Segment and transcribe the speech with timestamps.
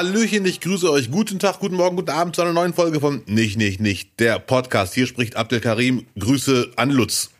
[0.00, 1.10] Hallöchen, ich grüße euch.
[1.10, 4.38] Guten Tag, guten Morgen, guten Abend zu einer neuen Folge von Nicht, Nicht, Nicht, der
[4.38, 4.94] Podcast.
[4.94, 6.06] Hier spricht Abdel Karim.
[6.18, 7.32] Grüße an Lutz.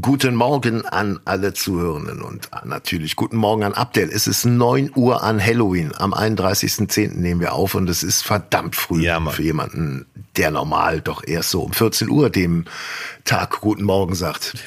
[0.00, 4.08] Guten Morgen an alle Zuhörenden und natürlich guten Morgen an Abdel.
[4.10, 5.92] Es ist 9 Uhr an Halloween.
[5.94, 7.18] Am 31.10.
[7.18, 10.06] nehmen wir auf und es ist verdammt früh Ja, für jemanden,
[10.38, 12.64] der normal doch erst so um 14 Uhr dem
[13.24, 14.54] Tag guten Morgen sagt.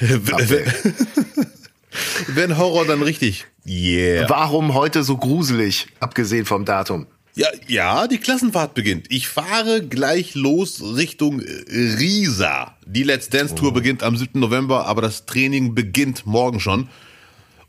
[2.28, 3.46] Wenn Horror, dann richtig.
[3.66, 4.28] Yeah.
[4.28, 7.06] Warum heute so gruselig, abgesehen vom Datum?
[7.38, 9.06] Ja, ja, die Klassenfahrt beginnt.
[9.10, 12.74] Ich fahre gleich los Richtung Riesa.
[12.84, 14.40] Die Let's Dance Tour beginnt am 7.
[14.40, 16.88] November, aber das Training beginnt morgen schon.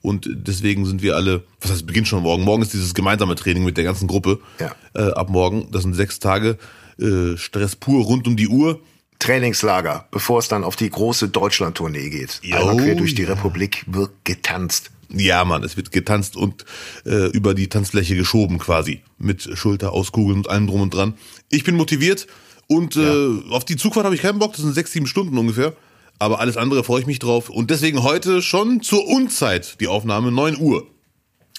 [0.02, 2.46] Und deswegen sind wir alle, was heißt beginnt schon morgen?
[2.46, 4.40] Morgen ist dieses gemeinsame Training mit der ganzen Gruppe.
[4.60, 4.76] Ja.
[4.96, 6.58] Äh, ab morgen, das sind sechs Tage,
[7.00, 8.82] äh, Stress pur rund um die Uhr.
[9.20, 12.40] Trainingslager, bevor es dann auf die große Deutschland-Tournee geht.
[12.42, 13.30] Jo, Einmal quer durch die ja.
[13.30, 14.90] Republik wird getanzt.
[15.12, 16.66] Ja, Mann, es wird getanzt und
[17.06, 19.02] äh, über die Tanzfläche geschoben quasi.
[19.18, 21.16] Mit Schulter auskugeln und allem drum und dran.
[21.50, 22.28] Ich bin motiviert
[22.68, 25.74] und äh, auf die Zugfahrt habe ich keinen Bock, das sind sechs, sieben Stunden ungefähr.
[26.20, 27.50] Aber alles andere freue ich mich drauf.
[27.50, 30.86] Und deswegen heute schon zur Unzeit die Aufnahme, 9 Uhr.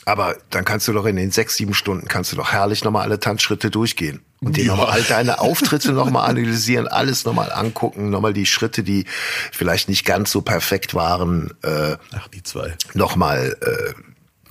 [0.04, 3.04] Aber dann kannst du doch in den sechs, sieben Stunden kannst du doch herrlich nochmal
[3.04, 4.20] alle Tanzschritte durchgehen.
[4.42, 4.76] Und dir Ja.
[4.76, 9.04] nochmal all deine Auftritte nochmal analysieren, alles nochmal angucken, nochmal die Schritte, die
[9.52, 12.74] vielleicht nicht ganz so perfekt waren, äh, Ach, die zwei.
[12.94, 13.92] nochmal äh,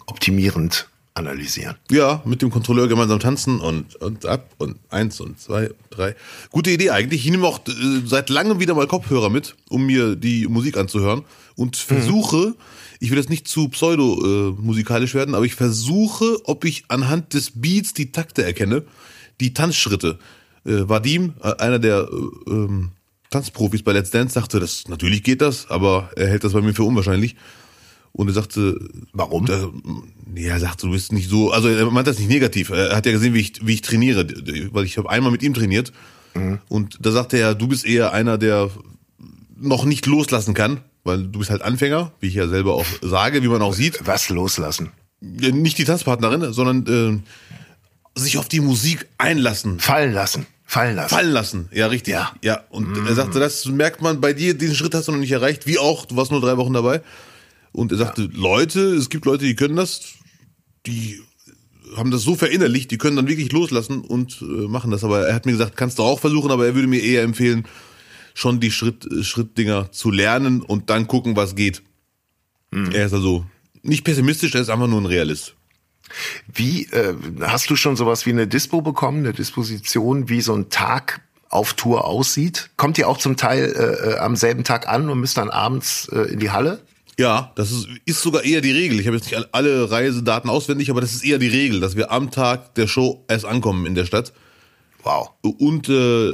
[0.05, 1.75] optimierend analysieren.
[1.89, 6.15] Ja, mit dem Kontrolleur gemeinsam tanzen und, und ab und eins und zwei und drei.
[6.51, 7.25] Gute Idee eigentlich.
[7.25, 7.71] Ich nehme auch äh,
[8.05, 11.23] seit langem wieder mal Kopfhörer mit, um mir die Musik anzuhören
[11.55, 12.53] und versuche,
[12.99, 17.93] ich will jetzt nicht zu pseudo-musikalisch werden, aber ich versuche, ob ich anhand des Beats
[17.93, 18.83] die Takte erkenne,
[19.39, 20.19] die Tanzschritte.
[20.65, 22.91] Äh, Vadim, äh, einer der äh, ähm,
[23.29, 26.73] Tanzprofis bei Let's Dance, sagte, das natürlich geht das, aber er hält das bei mir
[26.73, 27.35] für unwahrscheinlich.
[28.11, 28.77] Und er sagte,
[29.13, 29.45] Warum?
[29.45, 29.69] Da,
[30.35, 32.69] ja, er sagt, du bist nicht so, also er meint das nicht negativ.
[32.71, 34.27] Er hat ja gesehen, wie ich, wie ich trainiere,
[34.71, 35.93] weil ich habe einmal mit ihm trainiert.
[36.69, 38.69] Und da sagte er, du bist eher einer, der
[39.59, 43.43] noch nicht loslassen kann, weil du bist halt Anfänger, wie ich ja selber auch sage,
[43.43, 43.99] wie man auch sieht.
[44.05, 44.91] Was loslassen?
[45.21, 47.19] Ja, Nicht die Tanzpartnerin, sondern äh,
[48.19, 50.45] sich auf die Musik einlassen, Fallen lassen.
[50.65, 51.09] Fallen lassen.
[51.09, 51.69] fallen lassen.
[51.71, 52.13] Ja, richtig.
[52.13, 52.31] Ja.
[52.43, 52.63] ja.
[52.69, 55.65] Und er sagte, das merkt man bei dir, diesen Schritt hast du noch nicht erreicht,
[55.65, 57.01] wie auch, du warst nur drei Wochen dabei.
[57.71, 60.01] Und er sagte, Leute, es gibt Leute, die können das,
[60.85, 61.19] die
[61.97, 65.03] haben das so verinnerlicht, die können dann wirklich loslassen und äh, machen das.
[65.03, 67.65] Aber er hat mir gesagt, kannst du auch versuchen, aber er würde mir eher empfehlen,
[68.35, 71.81] schon die Schritt, äh, Schrittdinger zu lernen und dann gucken, was geht.
[72.71, 73.45] Er ist also
[73.81, 75.55] nicht pessimistisch, er ist einfach nur ein Realist.
[76.53, 80.69] Wie, äh, hast du schon sowas wie eine Dispo bekommen, eine Disposition, wie so ein
[80.69, 82.69] Tag auf Tour aussieht?
[82.77, 86.07] Kommt ihr auch zum Teil äh, äh, am selben Tag an und müsst dann abends
[86.11, 86.81] äh, in die Halle?
[87.19, 88.99] Ja, das ist, ist sogar eher die Regel.
[88.99, 92.11] Ich habe jetzt nicht alle Reisedaten auswendig, aber das ist eher die Regel, dass wir
[92.11, 94.31] am Tag der Show erst ankommen in der Stadt.
[95.03, 95.31] Wow.
[95.41, 96.31] Und äh,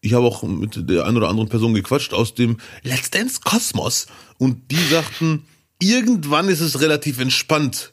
[0.00, 4.06] ich habe auch mit der einen oder anderen Person gequatscht aus dem Let's Dance Kosmos
[4.38, 5.44] und die sagten,
[5.80, 7.92] irgendwann ist es relativ entspannt.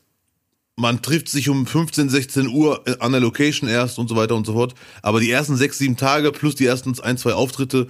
[0.75, 4.47] Man trifft sich um 15, 16 Uhr an der Location erst und so weiter und
[4.47, 4.73] so fort.
[5.03, 7.87] Aber die ersten sechs, sieben Tage plus die ersten ein, zwei Auftritte,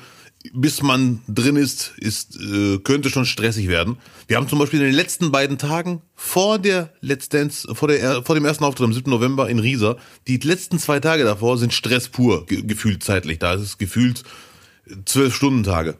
[0.53, 3.97] bis man drin ist, ist äh, könnte schon stressig werden.
[4.27, 8.23] Wir haben zum Beispiel in den letzten beiden Tagen vor der Let's Dance, vor, der,
[8.23, 9.09] vor dem ersten Auftritt am 7.
[9.09, 9.95] November in Riesa,
[10.27, 13.39] die letzten zwei Tage davor sind Stress pur, ge gefühlt zeitlich.
[13.39, 14.23] Da ist es gefühlt
[15.05, 15.97] zwölf Stunden Tage.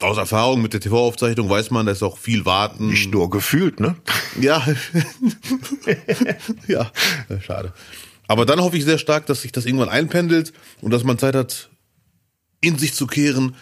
[0.00, 2.88] Aus Erfahrung mit der TV-Aufzeichnung weiß man, da ist auch viel Warten.
[2.88, 3.96] Nicht nur gefühlt, ne?
[4.40, 4.66] Ja.
[6.66, 6.90] ja,
[7.40, 7.74] schade.
[8.26, 11.34] Aber dann hoffe ich sehr stark, dass sich das irgendwann einpendelt und dass man Zeit
[11.34, 11.68] hat,
[12.62, 13.56] in sich zu kehren,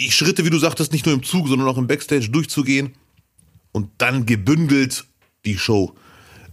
[0.00, 2.94] die Schritte, wie du sagtest, nicht nur im Zug, sondern auch im Backstage durchzugehen
[3.72, 5.04] und dann gebündelt
[5.44, 5.94] die Show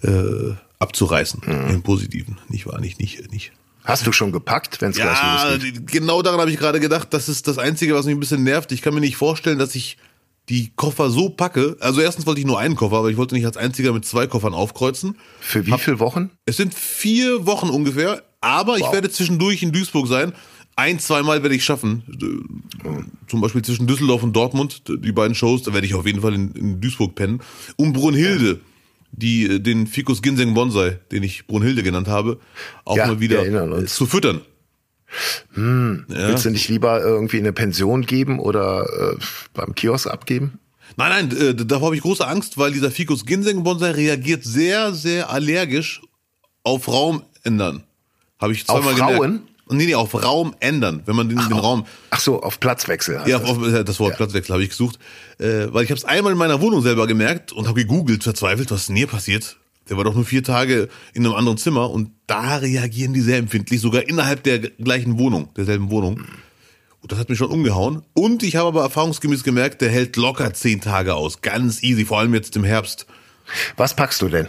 [0.01, 1.41] äh, abzureißen.
[1.69, 2.81] Im Positiven, nicht wahr?
[2.81, 3.53] Nicht, nicht, nicht.
[3.83, 5.87] Hast du schon gepackt, wenn es gleich Ja, losgeht?
[5.87, 7.07] genau daran habe ich gerade gedacht.
[7.13, 8.71] Das ist das Einzige, was mich ein bisschen nervt.
[8.71, 9.97] Ich kann mir nicht vorstellen, dass ich
[10.49, 11.77] die Koffer so packe.
[11.79, 14.27] Also erstens wollte ich nur einen Koffer, aber ich wollte nicht als einziger mit zwei
[14.27, 15.17] Koffern aufkreuzen.
[15.39, 16.31] Für wie viele Wochen?
[16.45, 18.93] Es sind vier Wochen ungefähr, aber ich Wow.
[18.93, 20.33] werde zwischendurch in Duisburg sein.
[20.75, 22.63] Ein, zweimal werde ich schaffen.
[23.27, 26.33] Zum Beispiel zwischen Düsseldorf und Dortmund, die beiden Shows, da werde ich auf jeden Fall
[26.33, 27.41] in, in Duisburg pennen.
[27.75, 28.59] Um Brunhilde,
[29.11, 32.39] die äh, den Ficus Ginseng Bonsai, den ich Brunhilde genannt habe,
[32.85, 34.41] auch Ja, mal wieder äh, zu füttern.
[35.53, 39.17] Willst du nicht lieber irgendwie eine Pension geben oder äh,
[39.53, 40.59] beim Kiosk abgeben?
[40.97, 44.93] Nein, nein, äh, davor habe ich große Angst, weil dieser Ficus Ginseng Bonsai reagiert sehr,
[44.93, 46.01] sehr allergisch
[46.63, 47.83] auf Raum ändern.
[48.39, 49.41] Habe ich zweimal Auf gemerkt.
[49.71, 51.85] Nee, nee, auf Raum ändern, wenn man den, den Raum.
[52.09, 53.21] Ach so, auf Platzwechsel.
[53.25, 53.49] Ja, das.
[53.49, 54.99] auf, äh, das Wort Platzwechsel habe ich gesucht,
[55.39, 58.71] äh, weil ich habe es einmal in meiner Wohnung selber gemerkt und habe gegoogelt, verzweifelt,
[58.71, 59.57] was ist denn hier passiert?
[59.89, 63.37] Der war doch nur vier Tage in einem anderen Zimmer und da reagieren die sehr
[63.37, 66.23] empfindlich, sogar innerhalb der gleichen Wohnung, derselben Wohnung.
[67.01, 68.03] Und das hat mich schon umgehauen.
[68.13, 71.41] Und ich habe aber erfahrungsgemäß gemerkt, der hält locker zehn Tage aus.
[71.41, 73.07] Ganz easy, vor allem jetzt im Herbst.
[73.75, 74.47] Was packst du denn?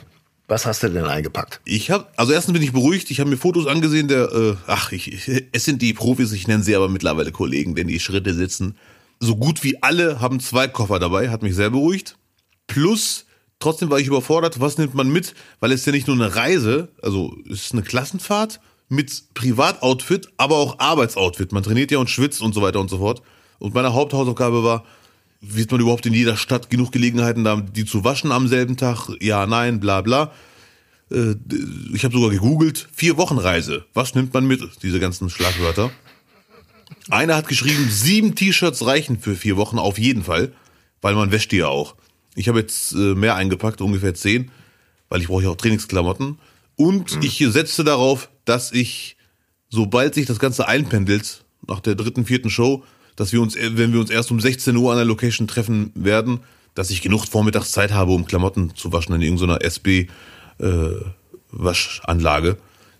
[0.53, 1.63] Was hast du denn eingepackt?
[1.65, 3.11] Ich habe, also erstens bin ich beruhigt.
[3.11, 4.07] Ich habe mir Fotos angesehen.
[4.09, 6.31] Der, äh, ach, ich, es sind die Profis.
[6.33, 8.77] Ich nenne sie aber mittlerweile Kollegen, denn die Schritte sitzen.
[9.19, 11.31] So gut wie alle haben zwei Koffer dabei.
[11.31, 12.19] Hat mich sehr beruhigt.
[12.67, 13.25] Plus,
[13.61, 14.61] trotzdem war ich überfordert.
[14.61, 15.35] Was nimmt man mit?
[15.61, 18.61] Weil es ja nicht nur eine Reise, also es ist eine Klassenfahrt
[18.91, 21.53] mit Privatoutfit, aber auch Arbeitsoutfit.
[21.53, 23.23] Man trainiert ja und schwitzt und so weiter und so fort.
[23.59, 24.85] Und meine Haupthausaufgabe war,
[25.43, 29.11] wird man überhaupt in jeder Stadt genug Gelegenheiten da, die zu waschen am selben Tag?
[29.21, 30.33] Ja, nein, bla bla.
[31.11, 31.35] Äh,
[31.93, 33.85] ich habe sogar gegoogelt, vier Wochen Reise.
[33.93, 34.63] Was nimmt man mit?
[34.83, 35.91] Diese ganzen Schlagwörter.
[37.11, 40.53] Einer hat geschrieben, sieben T-Shirts reichen für vier Wochen auf jeden Fall,
[41.01, 41.97] weil man wäscht die ja auch.
[42.37, 44.51] Ich habe jetzt äh, mehr eingepackt, ungefähr zehn,
[45.09, 46.39] weil ich brauche ja auch Trainingsklamotten.
[46.77, 47.23] Und mhm.
[47.23, 49.17] ich setze darauf, dass ich,
[49.69, 52.85] sobald sich das Ganze einpendelt, nach der dritten, vierten Show,
[53.17, 56.41] dass wir uns, wenn wir uns erst um 16 Uhr an der Location treffen werden,
[56.75, 60.09] dass ich genug Vormittagszeit habe, um Klamotten zu waschen in irgendeiner SB
[60.59, 60.67] äh,
[61.51, 62.57] Waschanlage.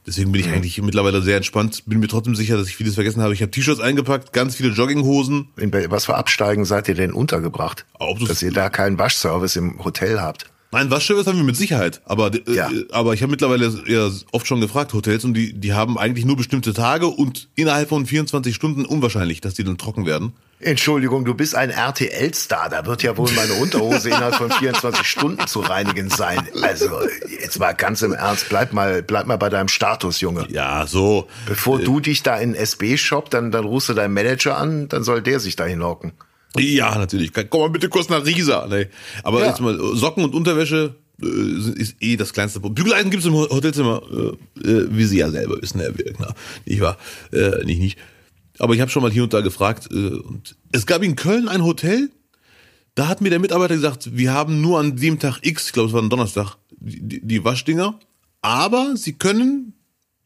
[0.07, 0.55] Deswegen bin ich mhm.
[0.55, 1.85] eigentlich mittlerweile sehr entspannt.
[1.87, 3.35] Bin mir trotzdem sicher, dass ich vieles vergessen habe.
[3.35, 5.49] Ich habe T-Shirts eingepackt, ganz viele Jogginghosen.
[5.57, 7.87] In was für Absteigen seid ihr denn untergebracht?
[8.29, 10.47] Dass ihr da keinen Waschservice im Hotel habt?
[10.73, 12.01] Nein, Waschservice haben wir mit Sicherheit.
[12.07, 12.71] Aber, äh, ja.
[12.91, 16.37] aber ich habe mittlerweile ja oft schon gefragt, Hotels, und die, die haben eigentlich nur
[16.37, 20.33] bestimmte Tage und innerhalb von 24 Stunden unwahrscheinlich, dass die dann trocken werden.
[20.61, 22.71] Entschuldigung, du bist ein RTL-Star.
[22.71, 26.49] Da wird ja wohl meine Unterhose innerhalb von 24 Stunden zu reinigen sein.
[26.63, 30.47] Also, jetzt mal ganz im Ernst, bleib mal, bleib mal bei deinem Status, Junge.
[30.49, 31.27] Ja, so.
[31.47, 34.89] Bevor äh, du dich da in SB shop, dann, dann rufst du deinen Manager an,
[34.89, 36.13] dann soll der sich da hinhocken.
[36.59, 37.33] Ja, natürlich.
[37.33, 38.67] Komm mal bitte kurz nach Riesa.
[38.69, 38.89] Nee.
[39.23, 39.49] Aber ja.
[39.49, 42.85] jetzt mal Socken und Unterwäsche äh, ist eh das kleinste Problem.
[42.85, 46.35] Bügeleisen gibt's im Hotelzimmer, äh, äh, wie Sie ja selber wissen, Herr Wirkner.
[46.67, 46.99] Nicht wahr?
[47.33, 47.99] Äh, nicht, nicht.
[48.59, 49.89] Aber ich habe schon mal hier und da gefragt.
[49.91, 52.11] Äh, und es gab in Köln ein Hotel,
[52.95, 55.89] da hat mir der Mitarbeiter gesagt, wir haben nur an dem Tag X, ich glaube
[55.89, 57.99] es war ein Donnerstag, die, die Waschdinger.
[58.43, 59.73] Aber Sie können,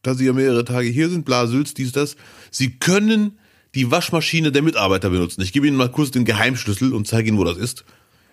[0.02, 2.16] da Sie ja mehrere Tage hier sind, bla, Sülz, dies, das,
[2.50, 3.38] Sie können
[3.76, 5.42] die Waschmaschine der Mitarbeiter benutzen.
[5.42, 7.84] Ich gebe Ihnen mal kurz den Geheimschlüssel und zeige Ihnen, wo das ist.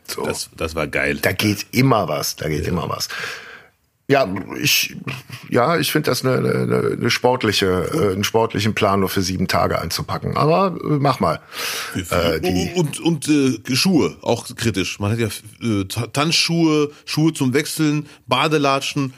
[0.08, 0.26] So.
[0.26, 1.20] Das, das war geil.
[1.22, 2.70] Da geht immer was, da geht ja.
[2.70, 3.10] immer was.
[4.10, 4.28] Ja,
[4.62, 4.96] ich,
[5.50, 9.48] ja, ich finde das eine, eine, eine sportliche, äh, einen sportlichen Plan nur für sieben
[9.48, 10.36] Tage einzupacken.
[10.36, 11.40] Aber äh, mach mal.
[11.96, 15.00] Äh, die und und äh, Schuhe, auch kritisch.
[15.00, 15.30] Man hat ja
[15.62, 19.14] äh, Tanzschuhe, Schuhe zum Wechseln, Badelatschen.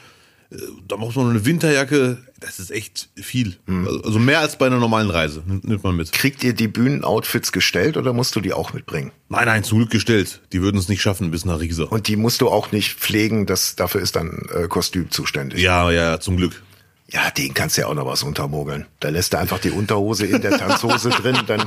[0.50, 0.56] Äh,
[0.86, 2.18] da braucht man eine Winterjacke.
[2.40, 3.56] Das ist echt viel.
[3.66, 4.02] Mhm.
[4.04, 6.12] Also mehr als bei einer normalen Reise nimmt man mit.
[6.12, 9.10] Kriegt ihr die Bühnenoutfits gestellt oder musst du die auch mitbringen?
[9.28, 10.42] Nein, nein, zum Glück gestellt.
[10.52, 11.84] Die würden es nicht schaffen bis nach Riesa.
[11.84, 15.60] Und die musst du auch nicht pflegen, das, dafür ist dann äh, Kostüm zuständig.
[15.60, 16.62] Ja, ja, zum Glück.
[17.08, 18.86] Ja, den kannst du ja auch noch was untermogeln.
[19.00, 21.64] Da lässt er einfach die Unterhose in der Tanzhose drin, dann.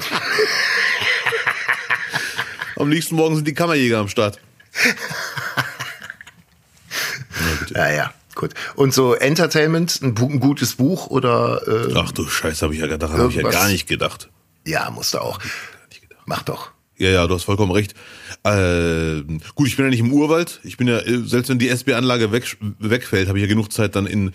[2.76, 4.40] Am nächsten Morgen sind die Kammerjäger am Start.
[7.74, 8.14] ja, ja.
[8.40, 8.54] Gut.
[8.76, 11.62] Und so Entertainment, ein, ein gutes Buch oder?
[11.68, 14.30] Äh, Ach du Scheiße, habe ich ja gedacht, habe ich ja gar nicht gedacht.
[14.66, 15.40] Ja, musst du auch.
[16.26, 16.72] Mach doch.
[16.96, 17.96] Ja, ja, du hast vollkommen recht.
[18.46, 19.24] Äh,
[19.56, 20.62] gut, ich bin ja nicht im Urwald.
[20.64, 23.98] Ich bin ja, äh, selbst wenn die SB-Anlage weg, wegfällt, habe ich ja genug Zeit,
[23.98, 24.32] dann in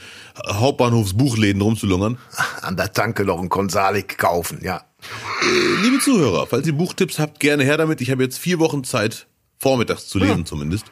[0.46, 2.18] Hauptbahnhofsbuchläden rumzulungern.
[2.60, 4.82] An der Tanke noch ein Konsalik kaufen, ja.
[5.40, 8.02] Äh, liebe Zuhörer, falls ihr Buchtipps habt, gerne her damit.
[8.02, 10.44] Ich habe jetzt vier Wochen Zeit, vormittags zu lesen ja.
[10.44, 10.84] zumindest.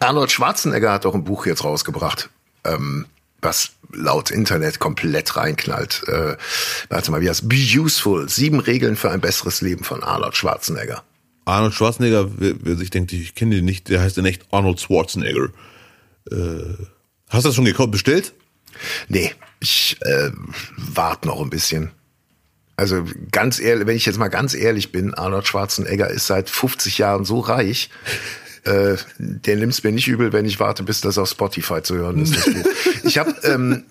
[0.00, 2.28] Arnold Schwarzenegger hat auch ein Buch jetzt rausgebracht
[2.68, 3.06] ähm,
[3.42, 6.02] was laut Internet komplett reinknallt.
[6.08, 6.36] Äh,
[6.88, 8.28] warte mal, wie heißt Be Useful.
[8.28, 11.02] Sieben Regeln für ein besseres Leben von Arnold Schwarzenegger.
[11.44, 14.80] Arnold Schwarzenegger, wer, wer sich denkt, ich kenne den nicht, der heißt in echt Arnold
[14.80, 15.48] Schwarzenegger.
[16.30, 16.74] Äh,
[17.28, 18.32] hast du das schon gekauft, bestellt?
[19.08, 20.30] Nee, ich äh,
[20.76, 21.92] warte noch ein bisschen.
[22.76, 26.98] Also ganz ehrlich, wenn ich jetzt mal ganz ehrlich bin, Arnold Schwarzenegger ist seit 50
[26.98, 27.88] Jahren so reich,
[28.66, 31.96] äh, der nimmt es mir nicht übel, wenn ich warte, bis das auf Spotify zu
[31.96, 32.36] hören ist.
[33.04, 33.84] ich habe ähm,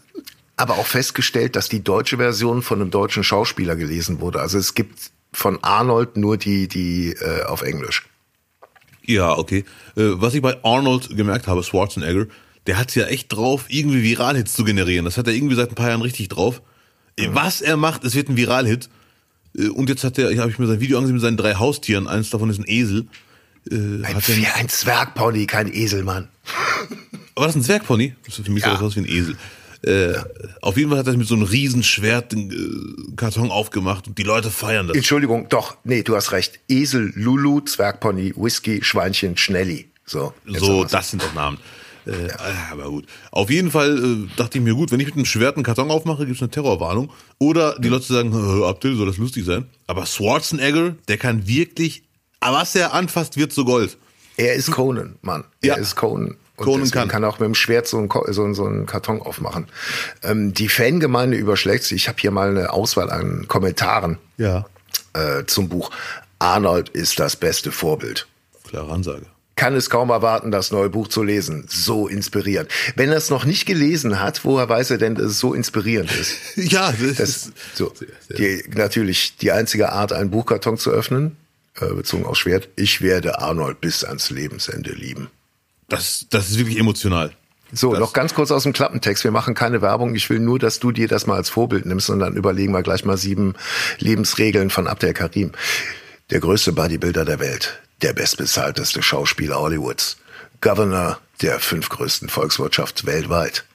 [0.58, 4.42] aber auch festgestellt, dass die deutsche Version von einem deutschen Schauspieler gelesen wurde.
[4.42, 8.04] Also es gibt von Arnold nur die, die äh, auf Englisch.
[9.06, 9.66] Ja, okay.
[9.96, 12.28] Äh, was ich bei Arnold gemerkt habe, Schwarzenegger,
[12.68, 15.06] der hat ja echt drauf, irgendwie Viralhits zu generieren.
[15.06, 16.62] Das hat er irgendwie seit ein paar Jahren richtig drauf.
[17.20, 17.30] Mhm.
[17.34, 18.90] Was er macht, es wird ein Viralhit.
[19.58, 21.56] Äh, und jetzt hat er, ich habe ich mir sein Video angesehen mit seinen drei
[21.56, 22.08] Haustieren.
[22.08, 23.08] Eins davon ist ein Esel.
[23.72, 26.28] Äh, ein, wie ein Zwergpony, kein Eselmann.
[27.36, 28.16] War das ein Zwergpony?
[28.26, 28.80] Das für mich ja.
[28.80, 29.36] aus wie ein Esel.
[29.86, 30.26] Äh, ja.
[30.62, 34.24] Auf jeden Fall hat er mit so einem Riesenschwert den äh, Karton aufgemacht und die
[34.24, 34.96] Leute feiern das.
[34.96, 36.60] Entschuldigung, doch, nee, du hast recht.
[36.68, 39.90] Esel, Lulu, Zwergpony, Whisky, Schweinchen, Schnelli.
[40.06, 41.58] So, so das sind doch Namen.
[42.06, 42.32] Äh,
[42.72, 43.06] Aber gut.
[43.32, 45.90] Auf jeden Fall äh, dachte ich mir, gut, wenn ich mit einem Schwert einen Karton
[45.90, 47.12] aufmache, gibt es eine Terrorwarnung.
[47.40, 49.66] Oder die Leute sagen, Abdel, soll das lustig sein?
[49.88, 52.04] Aber Schwarzenegger, der kann wirklich,
[52.46, 53.98] aber was er anfasst, wird zu Gold.
[54.38, 55.44] Er ist Conan, Mann.
[55.62, 55.76] Er Ja.
[55.76, 56.36] ist Conan.
[56.58, 57.08] Und Conan kann.
[57.10, 59.68] kann auch mit dem Schwert so einen, so, einen- so einen Karton aufmachen.
[60.24, 62.04] Ähm, die Fangemeinde überschlägt sich.
[62.04, 64.66] Ich habe hier mal eine Auswahl an Kommentaren Ja.
[65.14, 65.92] äh, zum Buch.
[66.40, 68.28] Arnold ist das beste Vorbild.
[68.70, 69.26] Klare Ansage.
[69.58, 71.66] Kann es kaum erwarten, das neue Buch zu lesen.
[71.70, 72.70] So inspirierend.
[72.98, 76.12] Wenn er es noch nicht gelesen hat, woher weiß er denn, dass es so inspirierend
[76.12, 76.36] ist?
[76.58, 77.94] Ja, das, Das ist so,
[78.38, 81.38] die, natürlich die einzige Art, einen Buchkarton zu öffnen,
[81.80, 82.70] äh, bezogen aufs Schwert.
[82.76, 85.30] Ich werde Arnold bis ans Lebensende lieben.
[85.90, 87.32] das, das ist wirklich emotional.
[87.74, 89.24] So, Das- noch ganz kurz aus dem Klappentext.
[89.24, 90.16] Wir machen keine Werbung.
[90.16, 92.84] Ich will nur, dass du dir das mal als Vorbild nimmst und dann überlegen wir
[92.84, 93.56] gleich mal sieben
[94.00, 95.52] Lebensregeln von Abdel Karim.
[96.32, 100.18] Der größte Bodybuilder der Welt, der bestbezahlteste Schauspieler Hollywoods,
[100.62, 103.66] Governor der fünf größten Volkswirtschaft weltweit.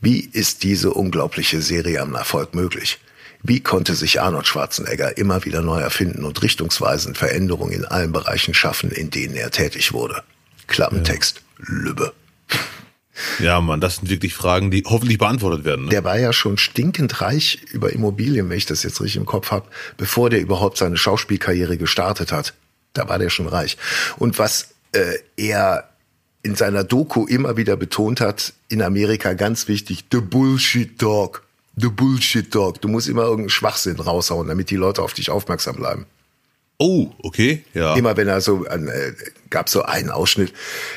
[0.00, 2.98] Wie ist diese unglaubliche Serie am Erfolg möglich?
[3.42, 8.54] Wie konnte sich Arnold Schwarzenegger immer wieder neu erfinden und richtungsweisend Veränderungen in allen Bereichen
[8.54, 10.22] schaffen, in denen er tätig wurde?
[10.68, 12.12] Klappentext, Lübbe.
[13.40, 15.84] Ja, Mann, das sind wirklich Fragen, die hoffentlich beantwortet werden.
[15.84, 15.90] Ne?
[15.90, 19.50] Der war ja schon stinkend reich über Immobilien, wenn ich das jetzt richtig im Kopf
[19.50, 22.54] habe, bevor der überhaupt seine Schauspielkarriere gestartet hat.
[22.94, 23.76] Da war der schon reich.
[24.16, 25.88] Und was äh, er
[26.42, 31.44] in seiner Doku immer wieder betont hat, in Amerika ganz wichtig, the bullshit talk.
[31.76, 32.80] The bullshit talk.
[32.80, 36.06] Du musst immer irgendeinen Schwachsinn raushauen, damit die Leute auf dich aufmerksam bleiben.
[36.78, 37.94] Oh, okay, ja.
[37.94, 39.12] Immer wenn er so, äh,
[39.50, 40.52] gab so einen Ausschnitt,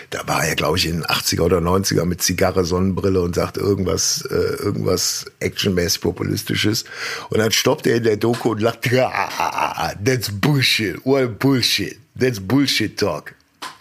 [0.10, 3.58] da war er, glaube ich, in den 80er oder 90er mit Zigarre, Sonnenbrille und sagt
[3.58, 6.86] irgendwas, äh, irgendwas actionmäßig populistisches.
[7.30, 11.06] Und dann stoppt er in der Doku und lacht, ah, ah, ah, ah, that's bullshit,
[11.06, 13.36] what bullshit, that's bullshit talk.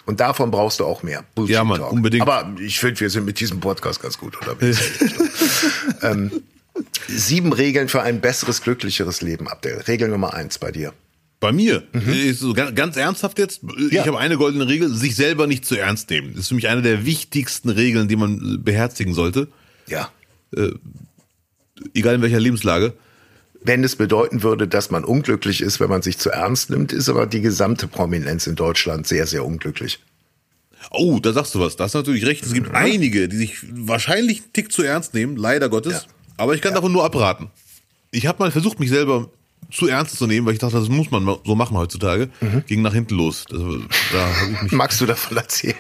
[0.05, 1.25] Und davon brauchst du auch mehr.
[1.35, 1.93] Bullshit Ja, Mann, Talk.
[1.93, 2.29] unbedingt.
[2.29, 4.79] Aber ich finde, wir sind mit diesem Podcast ganz gut unterwegs.
[6.03, 6.31] ähm,
[7.09, 9.81] sieben Regeln für ein besseres, glücklicheres Leben, Abdel.
[9.89, 10.93] Regel Nummer eins bei dir.
[11.41, 14.07] Bei mir, ist so ganz, ganz ernsthaft jetzt, ich Ja.
[14.07, 16.31] habe eine goldene Regel, sich selber nicht zu ernst nehmen.
[16.31, 19.49] Das ist für mich eine der wichtigsten Regeln, die man beherzigen sollte,
[19.87, 20.11] Ja.
[21.95, 22.95] egal in welcher Lebenslage.
[23.63, 27.09] Wenn es bedeuten würde, dass man unglücklich ist, wenn man sich zu ernst nimmt, ist
[27.09, 30.01] aber die gesamte Prominenz in Deutschland sehr, sehr unglücklich.
[30.91, 32.45] Oh, da sagst du was, da hast du natürlich recht.
[32.45, 35.93] Es gibt einige, die sich wahrscheinlich einen Tick zu ernst nehmen, leider Gottes.
[35.93, 36.03] Ja.
[36.37, 37.51] Aber ich kann davon nur abraten.
[38.11, 39.29] Ich habe mal versucht, mich selber
[39.71, 42.29] zu ernst zu nehmen, weil ich dachte, das muss man so machen heutzutage.
[42.67, 43.45] Ging nach hinten los.
[43.49, 43.61] Das,
[44.13, 45.77] da ich mich Magst du davon erzählen?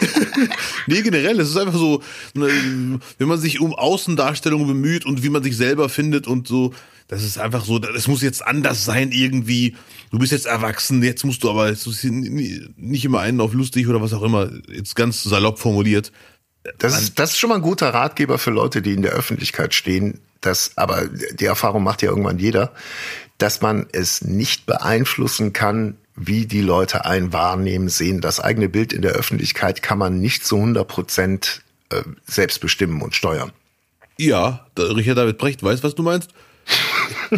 [0.86, 2.02] Nee, generell, es ist einfach so,
[2.34, 6.74] ne, wenn man sich um Außendarstellung bemüht und wie man sich selber findet und so,
[7.08, 9.76] das ist einfach so, das muss jetzt anders sein irgendwie.
[10.10, 11.86] Du bist jetzt erwachsen, jetzt musst du aber jetzt
[12.76, 16.12] nicht immer einen auf lustig oder was auch immer, jetzt ganz salopp formuliert.
[16.78, 19.74] Das ist, das ist schon mal ein guter Ratgeber für Leute, die in der Öffentlichkeit
[19.74, 20.20] stehen.
[20.40, 22.72] Das, aber die Erfahrung macht ja irgendwann jeder,
[23.38, 28.20] dass man es nicht beeinflussen kann, wie die Leute einen wahrnehmen, sehen.
[28.20, 33.02] Das eigene Bild in der Öffentlichkeit kann man nicht zu 100 Prozent äh, selbst bestimmen
[33.02, 33.52] und steuern.
[34.16, 36.30] Ja, Richard David Brecht weiß, was du meinst.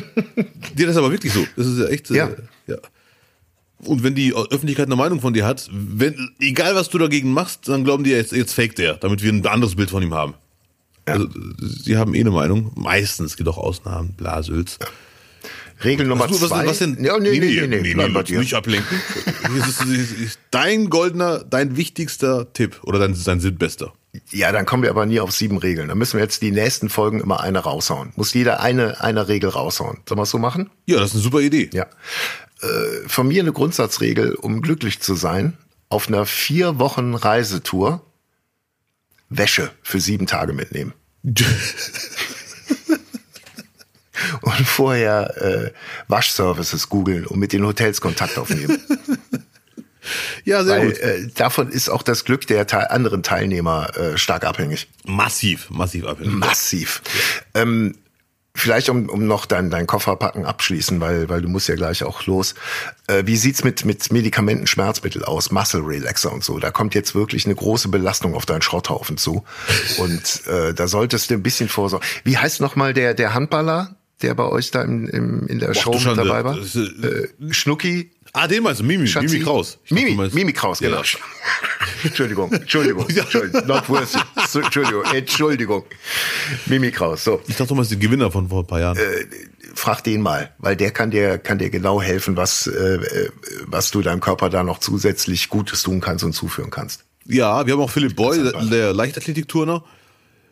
[0.75, 1.47] Dir das ist aber wirklich so.
[1.57, 2.11] Das ist ja echt.
[2.11, 2.29] äh, Ja.
[2.29, 2.35] ja.
[3.79, 7.69] Und wenn die Öffentlichkeit eine Meinung von dir hat, wenn, egal was du dagegen machst,
[7.69, 10.35] dann glauben die jetzt, jetzt fake der, damit wir ein anderes Bild von ihm haben.
[11.05, 11.29] Also,
[11.61, 12.73] sie haben eh eine Meinung.
[12.75, 14.79] Meistens gibt auch Ausnahmen, Blasülz.
[15.85, 16.67] Regel Nummer Was, zwei.
[16.67, 17.05] was denn?
[17.05, 18.39] Ja, nee, nee, nee, nee, nee, bleib bei nee, dir.
[18.39, 18.99] nicht ablenken.
[19.59, 23.93] Ist, das ist dein goldener, dein wichtigster Tipp oder dein, dein sinnbester.
[24.33, 25.89] Ja, dann kommen wir aber nie auf sieben Regeln.
[25.89, 28.13] Dann müssen wir jetzt die nächsten Folgen immer eine raushauen.
[28.17, 29.99] Muss jeder eine, eine Regel raushauen.
[30.09, 30.71] Sollen wir es so machen?
[30.87, 31.69] Ja, das ist eine super Idee.
[31.75, 31.87] Ja.
[32.63, 35.57] Äh, von mir eine Grundsatzregel, um glücklich zu sein.
[35.89, 38.03] Auf einer vier Wochen Reisetour
[39.29, 40.93] Wäsche für sieben Tage mitnehmen.
[44.41, 45.73] Und vorher äh,
[46.09, 48.81] Waschservices googeln und mit den Hotels Kontakt aufnehmen.
[50.45, 50.99] Ja, sehr Weil gut.
[51.01, 54.89] äh, davon ist auch das Glück der Teil anderen Teilnehmer äh, stark abhängig.
[55.05, 56.33] Massiv, massiv abhängig.
[56.33, 57.03] Massiv.
[57.55, 57.97] Ähm,
[58.57, 62.27] vielleicht um, um noch dein, dein Kofferpacken abschließen, weil, weil du musst ja gleich auch
[62.27, 62.55] los.
[63.07, 66.59] Äh, wie sieht's mit, mit Medikamenten, Schmerzmittel aus, Muscle Relaxer und so?
[66.59, 69.45] Da kommt jetzt wirklich eine große Belastung auf deinen Schrotthaufen zu.
[69.99, 72.07] Und äh, da solltest du ein bisschen vorsorgen.
[72.25, 75.75] Wie heißt noch mal der, der Handballer, der bei euch da im, im, in der
[75.75, 76.57] Show du mit dabei war?
[76.57, 76.61] Äh,
[77.07, 79.27] Äh, Schnucki, ah, den meinst du, Mimi, Schatzi?
[79.27, 79.79] Mimi Kraus.
[79.85, 80.99] Ich dachte, Mimi, Mimi Kraus, genau.
[80.99, 81.03] Ja.
[82.05, 84.49] Entschuldigung, Entschuldigung, Entschuldigung, not worth it.
[84.49, 85.85] So, Entschuldigung, Entschuldigung.
[86.67, 87.41] Mimi Kraus, so.
[87.49, 88.97] Ich dachte, du meinst den Gewinner von vor ein paar Jahren.
[88.97, 89.27] Äh,
[89.75, 93.31] Frag den mal, weil der kann dir, kann dir genau helfen, was, äh, äh,
[93.67, 97.05] was du deinem Körper da noch zusätzlich Gutes tun kannst und zuführen kannst.
[97.27, 98.39] Ja, wir haben auch Philipp Boy,
[98.71, 99.85] der, Leichtathletikturner.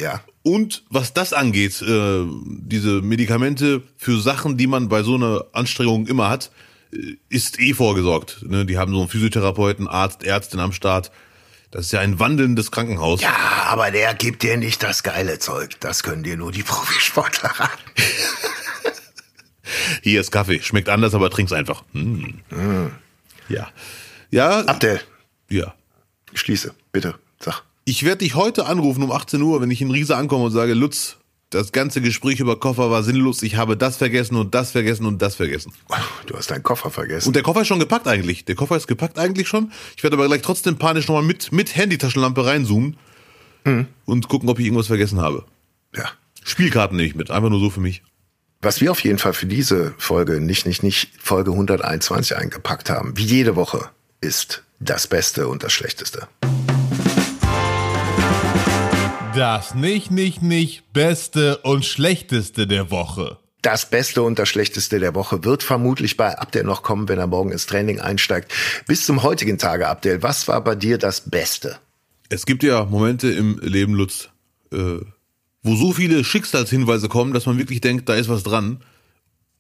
[0.01, 0.21] Ja.
[0.43, 6.07] Und was das angeht, äh, diese Medikamente für Sachen, die man bei so einer Anstrengung
[6.07, 6.51] immer hat,
[7.29, 8.45] ist eh vorgesorgt.
[8.49, 8.65] Ne?
[8.67, 11.11] Die haben so einen Physiotherapeuten, Arzt, Ärztin am Start.
[11.71, 13.21] Das ist ja ein wandelndes Krankenhaus.
[13.21, 13.35] Ja,
[13.67, 15.73] aber der gibt dir nicht das geile Zeug.
[15.81, 17.91] Das können dir nur die Profisportler raten.
[20.03, 20.61] Hier ist Kaffee.
[20.63, 21.85] Schmeckt anders, aber trink's einfach.
[21.93, 22.41] Hm.
[23.49, 23.69] Ja.
[24.31, 24.61] Ja.
[24.67, 25.01] Abdel,
[25.49, 25.75] Ja.
[26.33, 27.63] schließe, bitte, sag.
[27.85, 30.75] Ich werde dich heute anrufen um 18 Uhr, wenn ich in Riese ankomme und sage,
[30.75, 31.17] Lutz,
[31.55, 33.43] das ganze Gespräch über Koffer war sinnlos.
[33.43, 35.73] Ich habe das vergessen und das vergessen und das vergessen.
[36.27, 37.29] Du hast deinen Koffer vergessen.
[37.29, 38.45] Und der Koffer ist schon gepackt eigentlich.
[38.45, 39.73] Der Koffer ist gepackt eigentlich schon.
[39.97, 42.97] Ich werde aber gleich trotzdem panisch nochmal mit, mit Handytaschenlampe reinzoomen
[44.05, 45.45] und gucken, ob ich irgendwas vergessen habe.
[45.97, 46.11] ja.
[46.45, 47.31] Spielkarten nehme ich mit.
[47.31, 48.03] Einfach nur so für mich.
[48.61, 53.17] Was wir auf jeden Fall für diese Folge, nicht, nicht, nicht, Folge 121 eingepackt haben,
[53.17, 56.29] wie jede Woche, ist das Beste und das Schlechteste.
[59.35, 63.39] Das nicht, nicht, nicht Beste und Schlechteste der Woche.
[63.63, 67.27] Das Beste und das Schlechteste der Woche wird vermutlich bei Abdel noch kommen, wenn er
[67.27, 68.53] morgen ins Training einsteigt.
[68.87, 71.79] Bis zum heutigen Tage, Abdel, was war bei dir das Beste?
[72.29, 74.29] Es gibt ja Momente im Leben, Lutz,
[74.73, 74.99] äh,
[75.65, 78.85] wo so viele Schicksalshinweise kommen, dass man wirklich denkt, da ist was dran.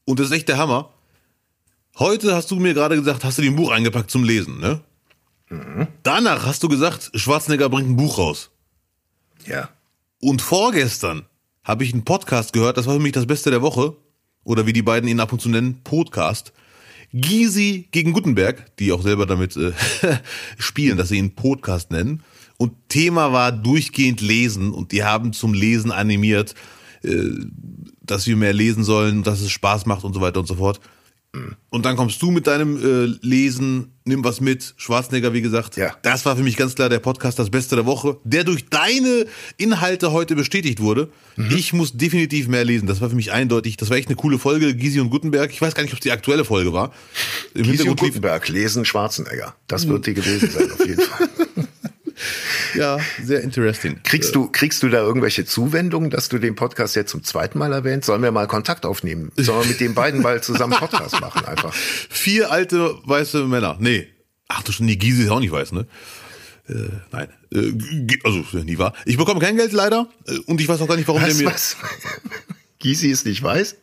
[0.05, 0.91] Und das ist echt der Hammer.
[1.99, 4.83] Heute hast du mir gerade gesagt, hast du den Buch eingepackt zum Lesen, ne?
[6.05, 8.51] Danach hast du gesagt, Schwarzenegger bringt ein Buch raus.
[9.47, 9.69] Ja.
[10.21, 11.27] Und vorgestern
[11.63, 13.97] habe ich einen Podcast gehört, das war für mich das Beste der Woche,
[14.45, 16.53] oder wie die beiden ihn ab und zu nennen, Podcast.
[17.13, 19.73] Gysi gegen Gutenberg, die auch selber damit äh,
[20.59, 22.23] spielen, dass sie ihn Podcast nennen.
[22.57, 26.55] Und Thema war durchgehend Lesen und die haben zum Lesen animiert,
[27.03, 27.31] äh,
[28.03, 30.81] dass wir mehr lesen sollen, dass es Spaß macht und so weiter und so fort.
[31.71, 35.77] Und dann kommst du mit deinem äh, Lesen, nimm was mit, Schwarzenegger, wie gesagt.
[35.77, 35.95] Ja.
[36.03, 39.27] Das war für mich ganz klar der Podcast das Beste der Woche, der durch deine
[39.57, 41.11] Inhalte heute bestätigt wurde.
[41.51, 42.87] Ich muss definitiv mehr lesen.
[42.87, 43.77] Das war für mich eindeutig.
[43.77, 45.51] Das war echt eine coole Folge, Gysi und Gutenberg.
[45.51, 46.93] Ich weiß gar nicht, ob es die aktuelle Folge war.
[47.55, 49.55] Im Gysi und Gutenberg lesen Schwarzenegger.
[49.67, 51.29] Das wird die gewesen sein, auf jeden Fall.
[52.75, 54.01] Ja, sehr interesting.
[54.05, 57.73] Kriegst du, kriegst du da irgendwelche Zuwendungen, dass du den Podcast jetzt zum zweiten Mal
[57.73, 58.07] erwähnst?
[58.07, 59.31] Sollen wir mal Kontakt aufnehmen?
[59.37, 61.73] Sollen wir mit den beiden mal zusammen Podcast machen einfach?
[62.11, 63.77] Vier alte weiße Männer.
[63.81, 64.09] Nee.
[64.49, 65.87] Ach du schon, die Gysi ist auch nicht weiß, ne?
[66.69, 66.75] Äh,
[67.13, 67.29] nein.
[67.53, 67.73] Äh,
[68.25, 68.95] also, nie wahr.
[69.05, 70.09] Ich bekomme kein Geld leider.
[70.27, 71.53] äh, Und ich weiß auch gar nicht, warum Was, der mir.
[71.53, 71.77] was?
[72.79, 73.77] Gysi ist nicht weiß?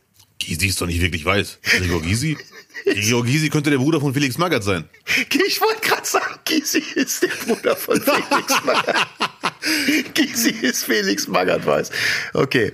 [0.45, 1.59] Gysi ist doch nicht wirklich weiß.
[1.61, 2.37] Gregor Gysi?
[2.85, 4.85] Gregor Gysi könnte der Bruder von Felix Magath sein.
[5.47, 9.07] Ich wollte gerade sagen, Gysi ist der Bruder von Felix Magath.
[10.13, 11.91] Gysi ist Felix Magath weiß.
[12.33, 12.71] Okay.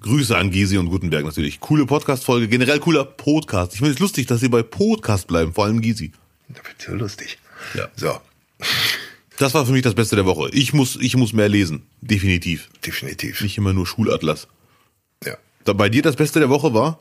[0.00, 1.58] Grüße an Gysi und Gutenberg natürlich.
[1.60, 3.72] Coole Podcast-Folge, generell cooler Podcast.
[3.72, 6.12] Ich finde es lustig, dass sie bei Podcast bleiben, vor allem Gysi.
[6.48, 7.38] Das wird so lustig.
[7.74, 7.88] Ja.
[7.96, 8.20] So,
[9.38, 10.50] Das war für mich das Beste der Woche.
[10.52, 11.82] Ich muss, ich muss mehr lesen.
[12.00, 12.68] Definitiv.
[12.86, 13.40] definitiv.
[13.40, 14.48] Nicht immer nur Schulatlas.
[15.68, 15.74] Ja.
[15.74, 16.98] Bei dir das Beste der Woche war?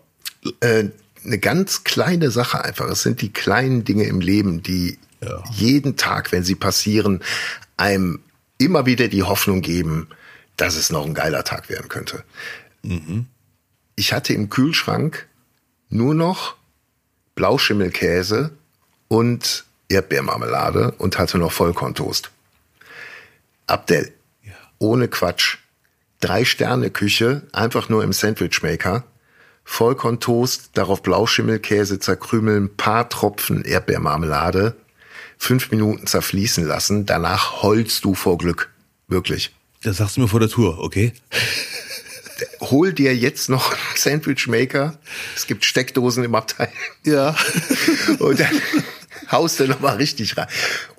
[0.61, 0.85] äh,
[1.25, 2.87] eine ganz kleine Sache einfach.
[2.89, 5.43] Es sind die kleinen Dinge im Leben, die Ja.
[5.51, 7.21] jeden Tag, wenn sie passieren,
[7.75, 8.19] einem
[8.59, 10.07] immer wieder die Hoffnung geben,
[10.57, 12.23] dass es noch ein geiler Tag werden könnte.
[13.95, 15.27] Ich hatte im Kühlschrank
[15.89, 16.55] nur noch
[17.35, 18.51] Blauschimmelkäse
[19.07, 22.29] und Erdbeermarmelade und hatte noch Vollkorntoast.
[23.67, 24.11] Abdel,
[24.79, 25.57] ohne Quatsch.
[26.19, 29.03] Drei Sterne Küche, einfach nur im Sandwichmaker.
[29.63, 34.75] Vollkorntoast, darauf Blauschimmelkäse zerkrümeln, paar Tropfen Erdbeermarmelade,
[35.37, 38.69] fünf Minuten zerfließen lassen, danach heulst du vor Glück.
[39.07, 39.53] Wirklich.
[39.83, 41.13] Das sagst du mir vor der Tour, okay?
[42.61, 44.97] Hol dir jetzt noch einen Sandwichmaker.
[45.35, 46.71] Es gibt Steckdosen im Abteil.
[47.03, 47.35] Ja.
[48.19, 48.61] Und dann
[49.31, 50.47] haust du nochmal richtig rein.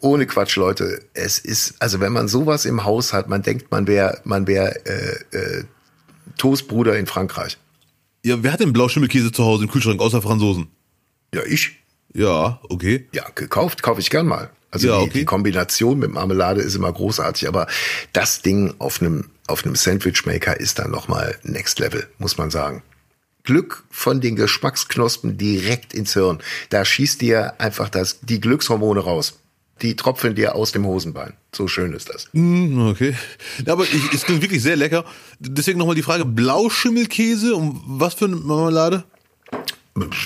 [0.00, 1.00] Ohne Quatsch, Leute.
[1.14, 4.86] Es ist, also wenn man sowas im Haus hat, man denkt, man wäre man wär,
[4.86, 5.64] äh, äh,
[6.36, 7.58] Toastbruder in Frankreich.
[8.24, 10.68] Ja, wer hat denn Blauschimmelkäse zu Hause im Kühlschrank außer Franzosen?
[11.34, 11.78] Ja, ich.
[12.14, 13.06] Ja, okay.
[13.12, 14.50] Ja, gekauft, kaufe ich gern mal.
[14.70, 15.18] Also Ja, die, okay.
[15.20, 17.66] die Kombination mit Marmelade ist immer großartig, aber
[18.12, 22.50] das Ding auf einem auf einem Sandwichmaker ist dann noch mal Next Level, muss man
[22.50, 22.82] sagen.
[23.48, 26.38] Glück von den Geschmacksknospen direkt ins Hirn.
[26.68, 29.38] Da schießt dir einfach das die Glückshormone raus.
[29.80, 31.32] Die tropfen dir aus dem Hosenbein.
[31.54, 32.28] So schön ist das.
[32.34, 33.16] Hm, Okay.
[33.64, 35.02] Aber ich, es klingt wirklich sehr lecker.
[35.38, 39.04] Deswegen nochmal die Frage, Blauschimmelkäse und was für eine Marmelade?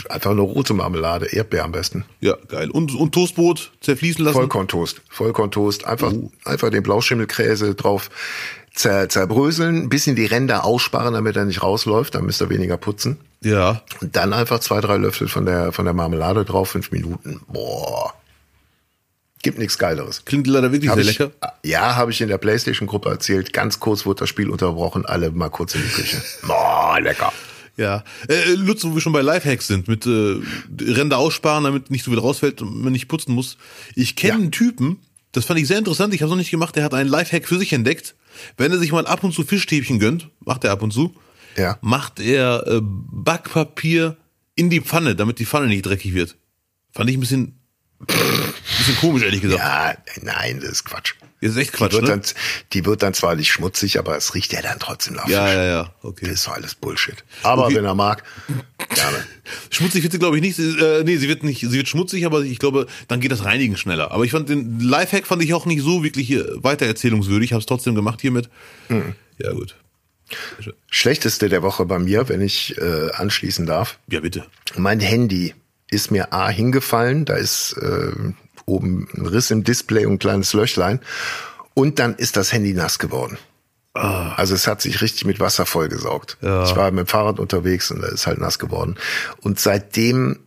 [0.09, 2.05] Einfach eine rote Marmelade, Erdbeer am besten.
[2.21, 2.71] Ja, geil.
[2.71, 4.35] Und, und Toastbrot zerfließen lassen?
[4.35, 5.01] Vollkorntoast.
[5.09, 5.87] Vollkorntoast.
[5.87, 6.13] Einfach,
[6.45, 8.11] einfach den Blauschimmelkäse drauf
[8.75, 12.77] zer, zerbröseln, ein bisschen die Ränder aussparen, damit er nicht rausläuft, dann müsst ihr weniger
[12.77, 13.19] putzen.
[13.43, 13.83] Ja.
[14.01, 17.41] Und dann einfach zwei, drei Löffel von der, von der Marmelade drauf, fünf Minuten.
[17.49, 18.15] Boah.
[19.43, 20.25] Gibt nichts Geileres.
[20.25, 21.33] Klingt leider wirklich Hab sehr ich, lecker.
[21.65, 23.53] Ja, habe ich in der Playstation-Gruppe erzählt.
[23.53, 26.23] Ganz kurz wurde das Spiel unterbrochen, alle mal kurz in die Küche.
[26.47, 27.33] Boah, lecker.
[27.77, 28.05] Ja.
[28.29, 30.37] Äh, Lutz, wo wir schon bei Lifehacks sind, mit äh,
[30.81, 33.57] Ränder aussparen, damit nicht so viel rausfällt und man nicht putzen muss.
[33.97, 34.39] Ich kenne Ja.
[34.39, 34.99] einen Typen,
[35.33, 37.59] das fand ich sehr interessant, ich habe noch nicht gemacht, der hat einen Lifehack für
[37.59, 38.15] sich entdeckt.
[38.57, 41.15] Wenn er sich mal ab und zu Fischstäbchen gönnt, macht er ab und zu,
[41.57, 41.79] Ja.
[41.83, 44.17] macht er äh, Backpapier
[44.55, 46.37] in die Pfanne, damit die Pfanne nicht dreckig wird.
[46.93, 47.59] Fand ich ein bisschen,
[48.79, 49.61] bisschen komisch, ehrlich gesagt.
[49.61, 51.15] Ja, nein, das ist Quatsch.
[51.41, 52.09] Das ist echt Die Quatsch, wird, ne?
[52.11, 52.23] dann,
[52.73, 55.65] die wird dann zwar nicht schmutzig, aber es riecht ja dann trotzdem nach Ja, ja,
[55.65, 56.27] ja, okay.
[56.27, 57.25] Das ist doch alles Bullshit.
[57.43, 57.75] Aber Okay.
[57.77, 58.23] wenn er mag,
[58.95, 59.27] gerne.
[59.71, 60.59] Schmutzig wird sie, glaube ich, nicht.
[60.61, 63.77] Äh, nee, sie wird nicht, sie wird schmutzig, aber ich glaube, dann geht das Reinigen
[63.77, 64.13] schneller.
[64.13, 67.53] Aber ich fand den Lifehack fand ich auch nicht so wirklich äh, weitererzählungswürdig.
[67.53, 68.49] Habe es trotzdem gemacht hiermit.
[68.89, 69.15] Mhm.
[69.39, 69.75] Ja, gut.
[70.91, 73.99] Schlechteste der Woche bei mir, wenn ich äh, anschließen darf.
[74.09, 74.47] Ja, bitte.
[74.77, 75.55] Mein Handy
[75.91, 78.13] ist mir A hingefallen, da ist äh,
[78.67, 81.01] oben ein Riss im Display und ein kleines Löchlein.
[81.75, 83.39] Und dann ist das Handy nass geworden.
[83.95, 86.39] Also es hat sich richtig mit Wasser vollgesaugt.
[86.41, 86.65] Ja.
[86.65, 88.97] Ich war mit dem Fahrrad unterwegs und da ist halt nass geworden.
[89.43, 90.39] Und seitdem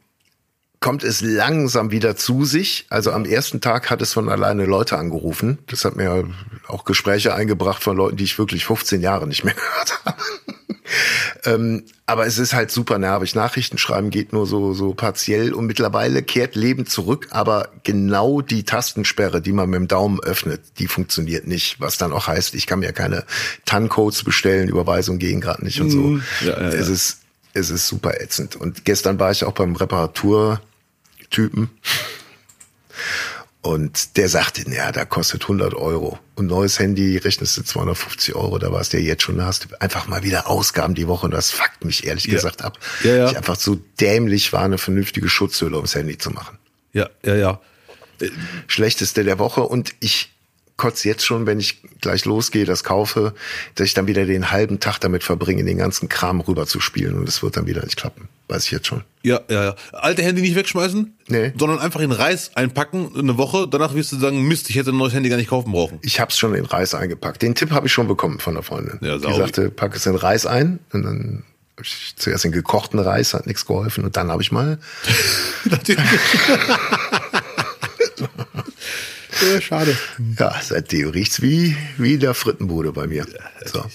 [0.79, 2.85] kommt es langsam wieder zu sich.
[2.89, 5.59] Also am ersten Tag hat es von alleine Leute angerufen.
[5.67, 6.27] Das hat mir
[6.67, 10.17] auch Gespräche eingebracht von Leuten, die ich wirklich 15 Jahre nicht mehr gehört habe.
[11.43, 13.35] Ähm, aber es ist halt super nervig.
[13.35, 18.63] Nachrichten schreiben geht nur so, so partiell und mittlerweile kehrt Leben zurück, aber genau die
[18.63, 21.79] Tastensperre, die man mit dem Daumen öffnet, die funktioniert nicht.
[21.79, 23.25] Was dann auch heißt, ich kann mir keine
[23.65, 25.99] TAN-Codes bestellen, Überweisungen gehen gerade nicht und so.
[25.99, 26.23] Mhm.
[26.41, 26.69] Ja, ja, ja.
[26.69, 27.19] Es ist,
[27.53, 28.55] es ist super ätzend.
[28.55, 31.69] Und gestern war ich auch beim Reparaturtypen.
[33.65, 36.19] Und der sagte, ja, da kostet 100 Euro.
[36.35, 38.59] Und neues Handy rechnest du 250 Euro.
[38.59, 41.25] Da warst du ja jetzt schon, da hast du einfach mal wieder Ausgaben die Woche.
[41.25, 42.33] Und das fuckt mich ehrlich Ja.
[42.33, 42.77] gesagt ab.
[43.03, 43.29] Ja, ja.
[43.31, 46.59] Ich einfach so dämlich war, eine vernünftige Schutzhülle ums Handy zu machen.
[46.93, 47.59] Ja, ja, ja.
[48.67, 49.61] Schlechteste der Woche.
[49.61, 50.34] Und ich
[50.77, 53.33] kotze jetzt schon, wenn ich gleich losgehe, das kaufe,
[53.75, 57.15] dass ich dann wieder den halben Tag damit verbringe, den ganzen Kram rüber zu spielen.
[57.15, 58.27] Und es wird dann wieder nicht klappen.
[58.47, 59.03] Weiß ich jetzt schon.
[59.23, 59.75] Ja, ja, ja.
[59.93, 61.53] Alte Handy nicht wegschmeißen, Nee.
[61.57, 63.67] sondern einfach in Reis einpacken, eine Woche.
[63.67, 65.97] Danach wirst du sagen, Mist, ich hätte ein neues Handy gar nicht kaufen brauchen.
[66.01, 67.41] Ich habe es schon in Reis eingepackt.
[67.41, 68.99] Den Tipp habe ich schon bekommen von der Freundin.
[69.01, 70.79] Ja, Die sagte, pack es in Reis ein.
[70.91, 71.43] Und dann
[71.81, 74.05] ich zuerst den gekochten Reis, hat nichts geholfen.
[74.05, 74.79] Und dann habe ich mal,
[79.41, 79.97] ja, schade.
[80.39, 83.25] ja, seitdem riecht's wie, wie der Frittenbude bei mir.
[83.65, 83.85] So.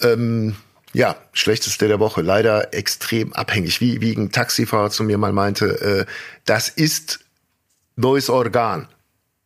[0.00, 0.56] Ähm,
[0.92, 2.22] ja, schlechteste der Woche.
[2.22, 3.80] Leider extrem abhängig.
[3.80, 6.06] Wie, wie ein Taxifahrer zu mir mal meinte, äh,
[6.44, 7.20] das ist
[7.96, 8.88] neues Organ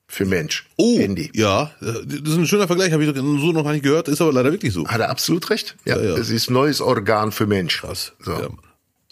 [0.09, 0.67] für Mensch.
[0.77, 1.31] Oh, Handy.
[1.35, 4.33] ja, das ist ein schöner Vergleich, habe ich so noch gar nicht gehört, ist aber
[4.33, 4.87] leider wirklich so.
[4.87, 5.77] Hat er absolut recht?
[5.85, 6.17] Ja, Ja, ja.
[6.17, 7.81] es ist neues Organ für Mensch.
[7.81, 8.13] Krass.
[8.21, 8.33] So.
[8.33, 8.49] Ja.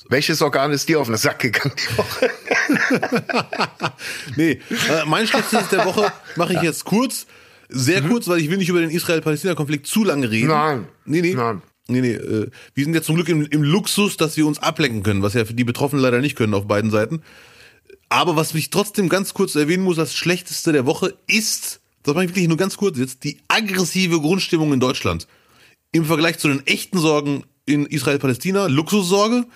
[0.09, 2.31] Welches Organ ist dir auf den Sack gegangen die Woche?
[4.37, 4.53] Nee,
[4.91, 7.27] äh, mein Schlechtestes der Woche mache ich jetzt kurz.
[7.69, 10.49] Sehr kurz, weil ich will nicht über den Israel-Palästina-Konflikt zu lange reden.
[10.49, 10.53] Mhm.
[10.53, 10.89] Nein.
[11.05, 11.35] Nee, nee.
[11.35, 11.63] Nein.
[11.89, 12.13] Nee, nee.
[12.13, 15.35] Äh, wir sind jetzt zum Glück im, im Luxus, dass wir uns ablenken können, was
[15.35, 17.23] ja für die Betroffenen leider nicht können auf beiden Seiten.
[18.09, 22.25] Aber was ich trotzdem ganz kurz erwähnen muss, das Schlechteste der Woche ist, das mache
[22.25, 25.27] ich wirklich nur ganz kurz jetzt, die aggressive Grundstimmung in Deutschland.
[25.93, 29.47] Im Vergleich zu den echten Sorgen in Israel-Palästina, Luxussorge.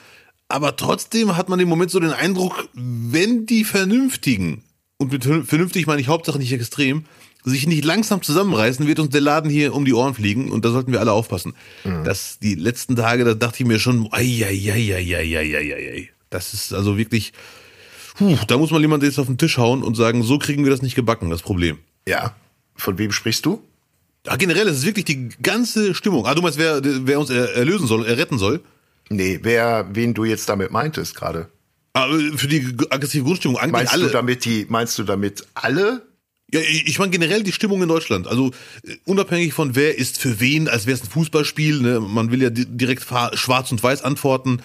[0.48, 4.62] Aber trotzdem hat man im Moment so den Eindruck, wenn die Vernünftigen,
[4.96, 7.04] und mit vernünftig meine ich Hauptsache nicht extrem,
[7.44, 10.70] sich nicht langsam zusammenreißen, wird uns der Laden hier um die Ohren fliegen und da
[10.70, 11.54] sollten wir alle aufpassen.
[11.84, 12.04] Mhm.
[12.04, 15.92] Das, die letzten Tage, da dachte ich mir schon, ei, ei, ei, ei, ei, ei,
[15.92, 17.32] ei, das ist also wirklich,
[18.16, 20.70] puh, da muss man jemand jetzt auf den Tisch hauen und sagen, so kriegen wir
[20.70, 21.78] das nicht gebacken, das Problem.
[22.06, 22.34] Ja.
[22.74, 23.62] Von wem sprichst du?
[24.26, 26.26] Ja, generell, es ist wirklich die ganze Stimmung.
[26.26, 28.60] Ah, du meinst, wer, wer uns erlösen soll, erretten soll?
[29.10, 31.48] Nee, wer, wen du jetzt damit meintest gerade?
[31.94, 34.06] Aber für die aggressive Grundstimmung eigentlich Meinst alle.
[34.06, 36.06] du damit die, meinst du damit alle?
[36.52, 38.26] Ja, ich meine generell die Stimmung in Deutschland.
[38.26, 38.52] Also
[38.84, 41.80] äh, unabhängig von wer ist für wen, als wäre es ein Fußballspiel.
[41.80, 42.00] Ne?
[42.00, 44.62] Man will ja di- direkt schwarz und weiß antworten.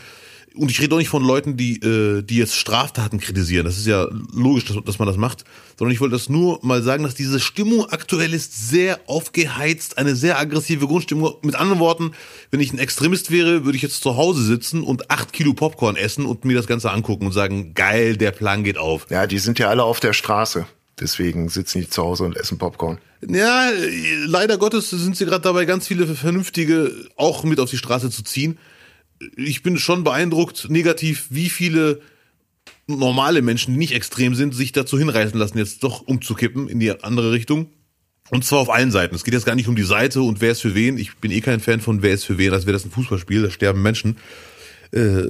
[0.55, 3.65] Und ich rede auch nicht von Leuten, die, äh, die jetzt Straftaten kritisieren.
[3.65, 5.45] Das ist ja logisch, dass, dass man das macht.
[5.79, 10.15] Sondern ich wollte das nur mal sagen, dass diese Stimmung aktuell ist sehr aufgeheizt, eine
[10.15, 11.33] sehr aggressive Grundstimmung.
[11.41, 12.11] Mit anderen Worten,
[12.51, 15.95] wenn ich ein Extremist wäre, würde ich jetzt zu Hause sitzen und acht Kilo Popcorn
[15.95, 19.07] essen und mir das Ganze angucken und sagen, geil, der Plan geht auf.
[19.09, 20.67] Ja, die sind ja alle auf der Straße.
[20.99, 22.99] Deswegen sitzen die zu Hause und essen Popcorn.
[23.27, 23.71] Ja,
[24.27, 28.23] leider Gottes sind sie gerade dabei, ganz viele Vernünftige auch mit auf die Straße zu
[28.23, 28.59] ziehen.
[29.35, 32.01] Ich bin schon beeindruckt, negativ, wie viele
[32.87, 36.91] normale Menschen, die nicht extrem sind, sich dazu hinreißen lassen, jetzt doch umzukippen in die
[37.03, 37.67] andere Richtung.
[38.29, 39.15] Und zwar auf allen Seiten.
[39.15, 40.97] Es geht jetzt gar nicht um die Seite und wer ist für wen.
[40.97, 43.43] Ich bin eh kein Fan von wer ist für wen, als wäre das ein Fußballspiel,
[43.43, 44.17] da sterben Menschen.
[44.91, 45.23] Äh,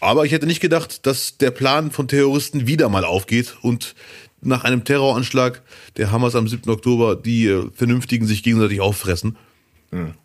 [0.00, 3.94] Aber ich hätte nicht gedacht, dass der Plan von Terroristen wieder mal aufgeht und
[4.40, 5.62] nach einem Terroranschlag
[5.96, 6.70] der Hamas am 7.
[6.70, 9.36] Oktober die äh, Vernünftigen sich gegenseitig auffressen.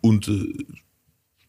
[0.00, 0.64] Und äh,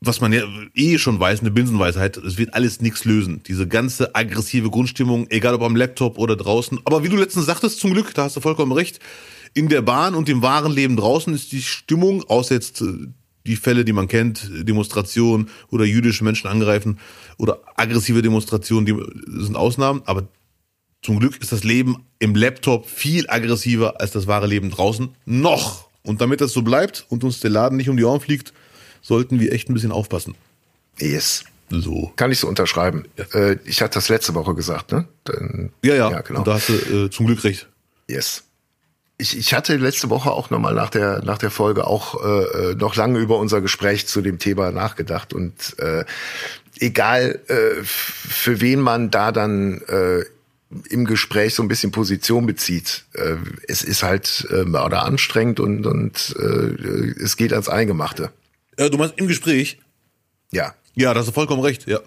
[0.07, 0.41] was man ja
[0.73, 3.43] eh schon weiß, eine Binsenweisheit, es wird alles nichts lösen.
[3.47, 6.79] Diese ganze aggressive Grundstimmung, egal ob am Laptop oder draußen.
[6.85, 8.99] Aber wie du letztens sagtest, zum Glück, da hast du vollkommen recht,
[9.53, 13.07] in der Bahn und im wahren Leben draußen ist die Stimmung, außer jetzt äh,
[13.45, 16.99] die Fälle, die man kennt, Demonstrationen oder jüdische Menschen angreifen
[17.37, 20.27] oder aggressive Demonstrationen, die sind Ausnahmen, aber
[21.01, 25.09] zum Glück ist das Leben im Laptop viel aggressiver als das wahre Leben draußen.
[25.25, 25.87] Noch.
[26.03, 28.53] Und damit das so bleibt und uns der Laden nicht um die Ohren fliegt,
[29.07, 30.35] sollten wir echt ein bisschen aufpassen.
[30.99, 31.45] Yes.
[31.69, 32.11] So.
[32.15, 33.05] Kann ich so unterschreiben.
[33.33, 35.07] Äh, ich hatte das letzte Woche gesagt, ne?
[35.23, 36.39] Dann, Ja, ja, Ja, genau.
[36.39, 37.67] Und da hast du äh, zum Glück recht.
[38.09, 38.43] Yes.
[39.17, 42.75] Ich, ich hatte letzte Woche auch nochmal nach der, nach der Folge auch äh, äh,
[42.75, 45.33] noch lange über unser Gespräch zu dem Thema nachgedacht.
[45.33, 46.05] Und äh,
[46.79, 50.23] egal, äh, für wen man da dann äh,
[50.89, 53.35] im Gespräch so ein bisschen Position bezieht, äh,
[53.67, 58.31] es ist halt äh, oder anstrengend und, und äh, es geht ans Eingemachte.
[58.77, 59.79] Äh, du meinst im Gespräch?
[60.51, 60.73] Ja.
[60.95, 61.99] Ja, da hast du vollkommen recht, ja.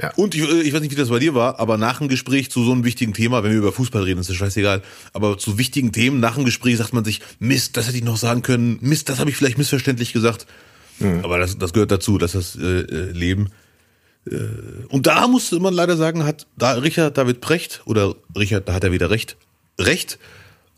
[0.00, 0.12] Ja.
[0.16, 2.50] Und ich, äh, ich weiß nicht, wie das bei dir war, aber nach dem Gespräch
[2.50, 4.82] zu so einem wichtigen Thema, wenn wir über Fußball reden, ist das scheißegal,
[5.14, 8.18] aber zu wichtigen Themen nach dem Gespräch sagt man sich, Mist, das hätte ich noch
[8.18, 10.46] sagen können, Mist, das habe ich vielleicht missverständlich gesagt.
[11.22, 13.50] Aber das, das gehört dazu, dass das äh, äh, Leben.
[14.26, 14.38] Äh,
[14.88, 18.84] und da musste man leider sagen, hat da Richard David Precht, oder Richard, da hat
[18.84, 19.36] er wieder recht,
[19.78, 20.18] recht,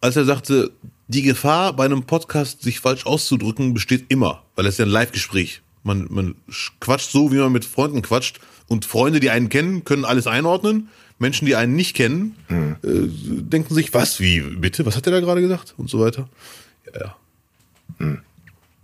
[0.01, 0.73] als er sagte,
[1.07, 5.63] die Gefahr bei einem Podcast, sich falsch auszudrücken, besteht immer, weil es ja ein Live-Gespräch.
[5.85, 6.35] Man, man
[6.81, 8.41] quatscht so, wie man mit Freunden quatscht.
[8.67, 10.89] Und Freunde, die einen kennen, können alles einordnen.
[11.21, 15.21] Menschen, die einen nicht kennen, äh, denken sich, was, wie, bitte, was hat er da
[15.21, 15.75] gerade gesagt?
[15.77, 16.29] Und so weiter.
[16.93, 17.15] Ja,
[18.01, 18.17] ja.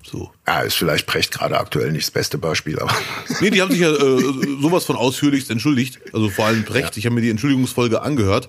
[0.04, 0.30] So.
[0.46, 2.94] Ja, ist vielleicht Precht gerade aktuell nicht das beste Beispiel, aber
[3.40, 5.98] Nee, die haben sich ja äh, sowas von ausführlichst entschuldigt.
[6.12, 6.96] Also vor allem Brecht.
[6.96, 8.48] Ich habe mir die Entschuldigungsfolge angehört.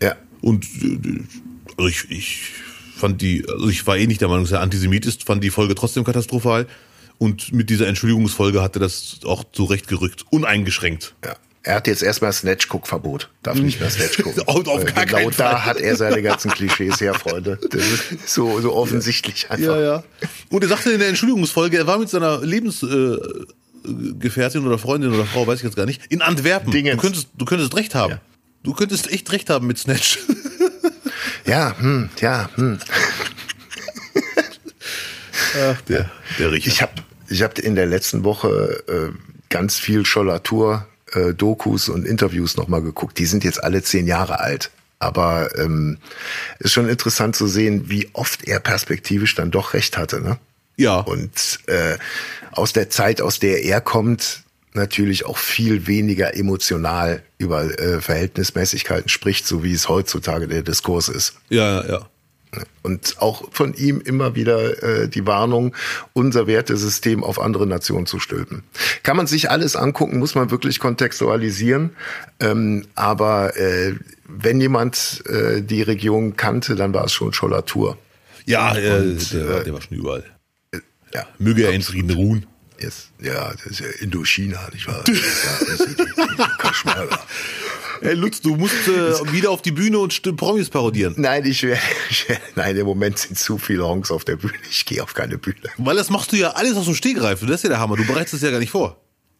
[0.00, 0.14] ja.
[0.40, 1.24] Und äh,
[1.76, 2.52] also ich, ich
[3.00, 5.50] fand die, also ich war eh nicht der Meinung, dass er Antisemit ist, fand die
[5.50, 6.66] Folge trotzdem katastrophal.
[7.18, 11.14] Und mit dieser Entschuldigungsfolge hatte das auch zurechtgerückt, uneingeschränkt.
[11.24, 11.34] Ja.
[11.62, 13.28] Er hat jetzt erstmal Snatch-Guck-Verbot.
[13.42, 14.42] Darf nicht mehr Snatch gucken.
[14.46, 15.64] Auf- auf Weil gar genau keinen da Fall.
[15.66, 17.58] hat er seine ganzen Klischees her, Freunde.
[17.70, 19.76] Das ist so, so offensichtlich einfach.
[19.76, 20.04] Ja, ja.
[20.48, 23.46] Und er sagte in der Entschuldigungsfolge, er war mit seiner Lebensgefährtin
[23.84, 26.70] äh, Gefährtin oder Freundin oder Frau, weiß ich jetzt gar nicht, in Antwerpen.
[26.72, 26.96] Dingens.
[26.96, 28.12] Du könntest, du könntest recht haben.
[28.12, 28.20] Ja.
[28.62, 30.18] Du könntest echt recht haben mit Snatch.
[31.44, 32.78] Ja, hm, ja, hm.
[35.62, 36.66] Ach, der, der Richard.
[36.72, 36.92] Ich habe
[37.28, 39.12] ich hab in der letzten Woche äh,
[39.48, 43.18] ganz viel Schollatur, äh, Dokus und Interviews nochmal geguckt.
[43.18, 44.70] Die sind jetzt alle zehn Jahre alt.
[44.98, 45.98] Aber ähm,
[46.58, 50.20] ist schon interessant zu sehen, wie oft er perspektivisch dann doch recht hatte.
[50.20, 50.38] Ne?
[50.80, 51.00] ja.
[51.00, 51.96] Und äh,
[52.52, 54.42] aus der Zeit, aus der er kommt,
[54.74, 61.08] natürlich auch viel weniger emotional über äh, Verhältnismäßigkeiten spricht, so wie es heutzutage der Diskurs
[61.08, 61.34] ist.
[61.48, 62.06] ja, ja.
[62.82, 65.76] Und auch von ihm immer wieder äh, die Warnung,
[66.14, 68.64] unser Wertesystem auf andere Nationen zu stülpen.
[69.04, 71.90] Kann man sich alles angucken, muss man wirklich kontextualisieren.
[72.40, 73.94] Ähm, aber äh,
[74.26, 77.96] wenn jemand äh, die Region kannte, dann war es schon Schollatur.
[78.46, 80.24] Ja, äh, Und, der, war, äh, der war schon überall.
[81.14, 82.46] Ja, Möge er in Frieden ruhen.
[82.80, 83.08] Yes.
[83.20, 85.04] Ja, das ist ja Indochina, nicht wahr?
[86.86, 87.18] ja.
[88.00, 91.14] Hey Lutz, du musst äh, wieder auf die Bühne und Promis parodieren.
[91.18, 91.82] Nein, ich werde,
[92.54, 94.54] nein, im Moment sind zu viele Honks auf der Bühne.
[94.70, 95.56] Ich gehe auf keine Bühne.
[95.76, 97.40] Weil das machst du ja alles aus dem Stegreif.
[97.40, 97.96] Das ist ja der Hammer.
[97.96, 98.98] Du bereitest es ja gar nicht vor.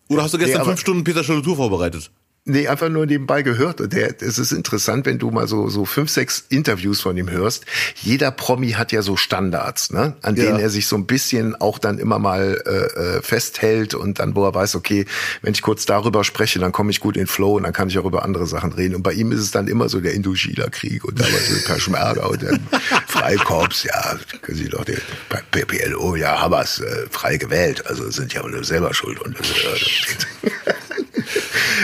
[0.08, 2.10] Oder hast du gestern Nee, fünf Stunden Peter Schollatur vorbereitet?
[2.46, 3.82] Nee, einfach nur nebenbei gehört.
[3.82, 7.30] Und der, es ist interessant, wenn du mal so, so fünf, sechs Interviews von ihm
[7.30, 7.66] hörst.
[7.96, 10.16] Jeder Promi hat ja so Standards, ne?
[10.22, 10.44] an Ja.
[10.44, 12.70] denen er sich so ein bisschen auch dann immer mal äh,
[13.18, 15.04] äh, festhält und dann, wo er weiß, okay,
[15.42, 17.98] wenn ich kurz darüber spreche, dann komme ich gut in Flow und dann kann ich
[17.98, 18.94] auch über andere Sachen reden.
[18.94, 22.42] Und bei ihm ist es dann immer so der Indochina-Krieg und damals so Peschmerga und
[22.42, 22.66] dann
[23.06, 24.98] Freikorps, ja, können Sie doch den
[25.50, 29.20] PPLO, ja, Hamas äh, frei gewählt, also sind ja selber schuld.
[29.20, 30.50] Und, äh,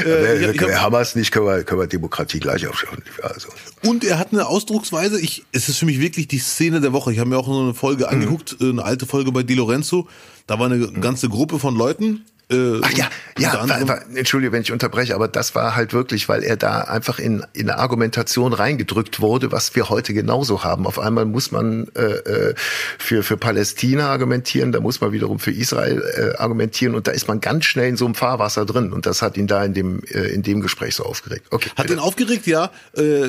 [0.06, 3.02] Äh, wer Hamas nicht, können wir, können wir Demokratie gleich aufschauen.
[3.22, 3.48] Also,
[3.82, 7.12] Und er hat eine Ausdrucksweise, ich, es ist für mich wirklich die Szene der Woche.
[7.12, 10.08] Ich habe mir auch so eine Folge angeguckt, äh, eine alte Folge bei Di Lorenzo.
[10.46, 12.24] Da war eine ganze Gruppe von Leuten.
[12.48, 16.28] Äh, Ach ja, ja, war, war, entschuldige, wenn ich unterbreche, aber das war halt wirklich,
[16.28, 20.86] weil er da einfach in, in eine Argumentation reingedrückt wurde, was wir heute genauso haben.
[20.86, 22.54] Auf einmal muss man äh, äh,
[22.98, 27.26] für, für Palästina argumentieren, da muss man wiederum für Israel äh, argumentieren und da ist
[27.26, 30.04] man ganz schnell in so einem Fahrwasser drin und das hat ihn da in dem,
[30.04, 31.48] äh, in dem Gespräch so aufgeregt.
[31.50, 31.70] Okay.
[31.70, 31.94] Hat bitte.
[31.94, 32.70] ihn aufgeregt, ja.
[32.96, 33.28] Äh,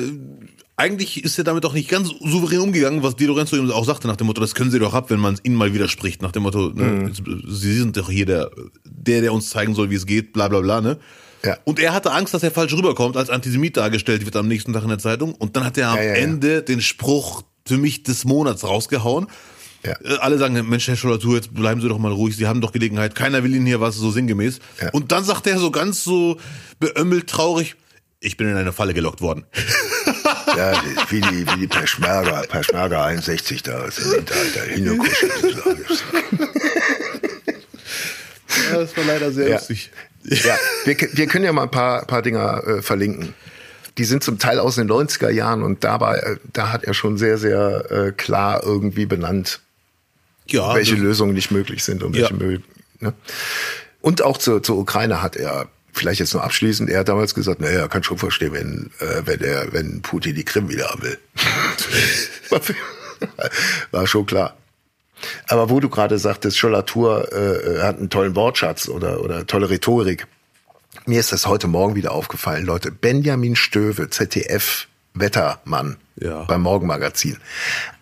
[0.78, 4.06] eigentlich ist er damit auch nicht ganz souverän umgegangen, was Di Lorenzo ihm auch sagte,
[4.06, 6.44] nach dem Motto, das können sie doch ab, wenn man ihnen mal widerspricht, nach dem
[6.44, 7.10] Motto, ne,
[7.48, 8.50] sie sind doch hier der,
[8.84, 10.98] der, der uns zeigen soll, wie es geht, bla bla bla, ne?
[11.44, 11.56] Ja.
[11.64, 14.82] Und er hatte Angst, dass er falsch rüberkommt, als Antisemit dargestellt wird am nächsten Tag
[14.82, 15.34] in der Zeitung.
[15.34, 16.14] Und dann hat er am Ja, ja, ja.
[16.16, 19.26] Ende den Spruch für mich des Monats rausgehauen.
[19.84, 19.92] Ja.
[20.04, 22.72] Äh, Alle sagen, Mensch, Herr Schollatur, jetzt bleiben Sie doch mal ruhig, Sie haben doch
[22.72, 24.58] Gelegenheit, keiner will Ihnen hier was, so sinngemäß.
[24.80, 24.90] Ja.
[24.90, 26.38] Und dann sagt er so ganz so
[26.80, 27.76] beömmelt, traurig,
[28.20, 29.44] ich bin in eine Falle gelockt worden.
[30.58, 30.72] Ja,
[31.10, 35.32] wie die, wie die Peschmerga, Peschmerga 61 da sind da, da hingekuschelt.
[38.72, 39.54] Ja, das war leider sehr Ja.
[39.56, 39.90] lustig.
[40.24, 43.34] Ja, wir, wir können ja mal ein paar, paar Dinger äh, verlinken.
[43.98, 47.16] Die sind zum Teil aus den 90er Jahren und dabei, äh, da hat er schon
[47.18, 49.60] sehr, sehr äh, klar irgendwie benannt,
[50.48, 52.36] Ja, welche Lösungen nicht möglich sind und welche Ja.
[52.38, 52.62] Müll.
[53.00, 53.14] Ne?
[54.00, 55.68] Und auch zur, zur Ukraine hat er,
[55.98, 59.22] vielleicht jetzt nur abschließend, er hat damals gesagt, naja, er kann schon verstehen, wenn, äh,
[59.26, 61.18] wenn er, wenn Putin die Krim wieder haben will.
[63.90, 64.56] War schon klar.
[65.48, 70.26] Aber wo du gerade sagtest, Schollatur äh, hat einen tollen Wortschatz oder, oder tolle Rhetorik.
[71.06, 72.92] Mir ist das heute Morgen wieder aufgefallen, Leute.
[72.92, 76.44] Benjamin Stöve, ZDF-Wettermann Ja.
[76.44, 77.38] beim Morgenmagazin.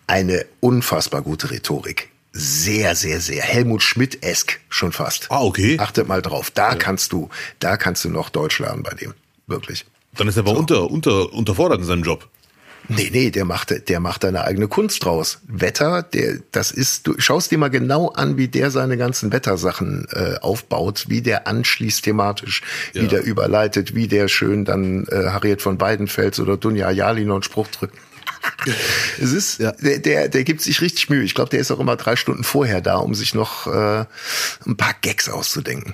[0.05, 2.09] Eine unfassbar gute Rhetorik.
[2.33, 3.41] Sehr, sehr, sehr.
[3.41, 5.27] Helmut Schmidt-esk schon fast.
[5.31, 5.77] Ah, okay.
[5.79, 6.51] Achtet mal drauf.
[6.51, 9.13] Da kannst du, da kannst du noch Deutsch lernen bei dem.
[9.47, 9.85] Wirklich.
[10.15, 12.27] Dann ist er aber unter, unter, unterfordert in seinem Job.
[12.89, 15.39] Nee, nee, der macht, der macht eine eigene Kunst draus.
[15.45, 20.07] Wetter, der, das ist, du schaust dir mal genau an, wie der seine ganzen Wettersachen
[20.11, 22.61] äh, aufbaut, wie der anschließt thematisch,
[22.93, 23.07] wie Ja.
[23.07, 27.43] der überleitet, wie der schön dann äh, Harriet von Weidenfels oder Dunja Ayali noch einen
[27.43, 27.97] Spruch drückt.
[29.21, 29.71] es ist, Ja.
[29.73, 31.23] der, der, der gibt sich richtig Mühe.
[31.23, 34.05] Ich glaube, der ist auch immer drei Stunden vorher da, um sich noch äh,
[34.65, 35.93] ein paar Gags auszudenken.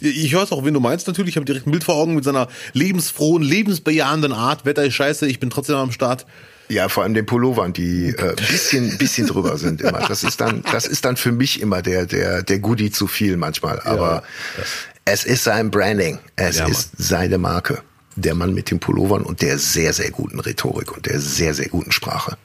[0.00, 1.30] Ich weiß auch, wen du meinst natürlich.
[1.30, 4.64] Ich habe direkt ein Bild vor Augen mit seiner lebensfrohen, lebensbejahenden Art.
[4.66, 6.26] Wetter ist scheiße, ich bin trotzdem am Start.
[6.68, 10.00] Ja, vor allem den Pullovern, die äh, bisschen, bisschen drüber sind immer.
[10.08, 13.36] Das ist dann, das ist dann für mich immer der, der, der Goodie zu viel
[13.36, 13.80] manchmal.
[13.80, 14.24] Aber
[15.04, 16.18] es ist sein Branding.
[16.36, 17.82] Es Ja, ist seine Marke.
[18.16, 21.68] Der Mann mit den Pullovern und der sehr, sehr guten Rhetorik und der sehr, sehr
[21.68, 22.36] guten Sprache.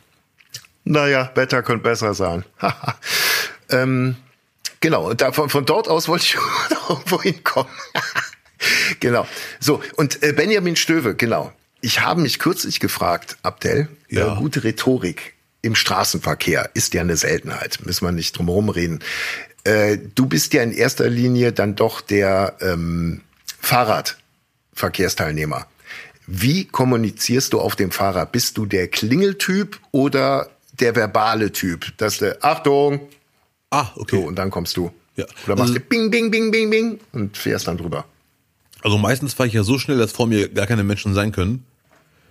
[0.83, 2.43] Naja, Wetter könnte besser sein.
[3.69, 4.15] ähm,
[4.79, 6.37] genau, und da, von, von dort aus wollte ich
[6.89, 7.71] irgendwo hinkommen.
[8.99, 9.27] genau.
[9.59, 11.53] So, und äh, Benjamin Stöve, genau.
[11.81, 14.33] Ich habe mich kürzlich gefragt, Abdel, Ja.
[14.33, 18.99] äh, gute Rhetorik im Straßenverkehr ist ja eine Seltenheit, müssen wir nicht drum herum reden.
[19.65, 23.21] Äh, du bist ja in erster Linie dann doch der ähm,
[24.73, 25.65] Fahrradverkehrsteilnehmer.
[26.27, 28.31] Wie kommunizierst du auf dem Fahrrad?
[28.31, 31.97] Bist du der Klingeltyp oder der verbale Typ?
[31.97, 33.01] Dass du, Achtung,
[33.71, 34.17] Ah, so, okay.
[34.17, 34.91] und dann kommst du.
[35.15, 35.25] Ja.
[35.45, 38.05] Oder machst Also- du Bing, Bing, Bing, Bing, Bing und fährst dann drüber.
[38.81, 41.65] Also meistens fahre ich ja so schnell, dass vor mir gar keine Menschen sein können.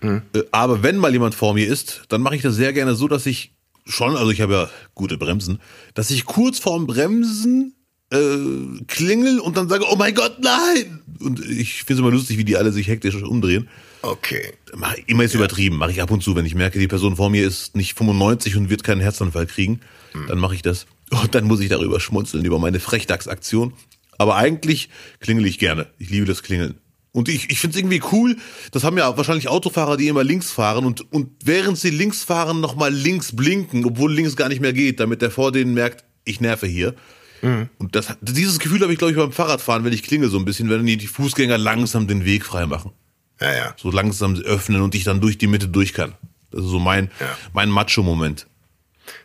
[0.01, 0.21] Hm.
[0.33, 3.07] Äh, Aber wenn mal jemand vor mir ist, dann mache ich das sehr gerne so,
[3.07, 3.51] dass ich
[3.85, 5.59] schon, also ich habe ja gute Bremsen,
[5.93, 7.75] dass ich kurz vorm Bremsen
[8.11, 11.01] äh, klingel und dann sage, oh mein Gott, nein!
[11.19, 13.67] Und ich finde es immer lustig, wie die alle sich hektisch umdrehen.
[14.01, 14.53] Okay.
[14.75, 17.29] Mach, immer ist übertrieben, mache ich ab und zu, wenn ich merke, die Person vor
[17.29, 19.81] mir ist nicht 95 und wird keinen Herzanfall kriegen,
[20.27, 20.85] dann mache ich das.
[21.09, 23.73] Und dann muss ich darüber schmunzeln, über meine Frechdachsaktion.
[24.17, 25.87] Aber eigentlich klingel ich gerne.
[25.97, 26.75] Ich liebe das Klingeln.
[27.11, 28.37] Und ich, ich finde es irgendwie cool,
[28.71, 32.61] das haben ja wahrscheinlich Autofahrer, die immer links fahren und, und während sie links fahren,
[32.61, 36.39] nochmal links blinken, obwohl links gar nicht mehr geht, damit der vor denen merkt, ich
[36.39, 36.93] nerve hier.
[37.41, 40.45] Und das, dieses Gefühl habe ich, glaube ich, beim Fahrradfahren, wenn ich klingel so ein
[40.45, 42.91] bisschen, wenn die, die Fußgänger langsam den Weg frei machen
[43.39, 43.73] Ja, ja.
[43.77, 46.13] so langsam öffnen und ich dann durch die Mitte durch kann.
[46.51, 47.37] Das ist so mein, Ja.
[47.53, 48.47] mein Macho-Moment.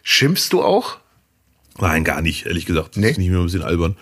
[0.02, 0.98] Schimpfst du auch?
[1.78, 2.96] Nein, gar nicht, ehrlich gesagt.
[2.96, 3.10] Das Nee?
[3.10, 3.96] ist nicht mehr ein bisschen albern.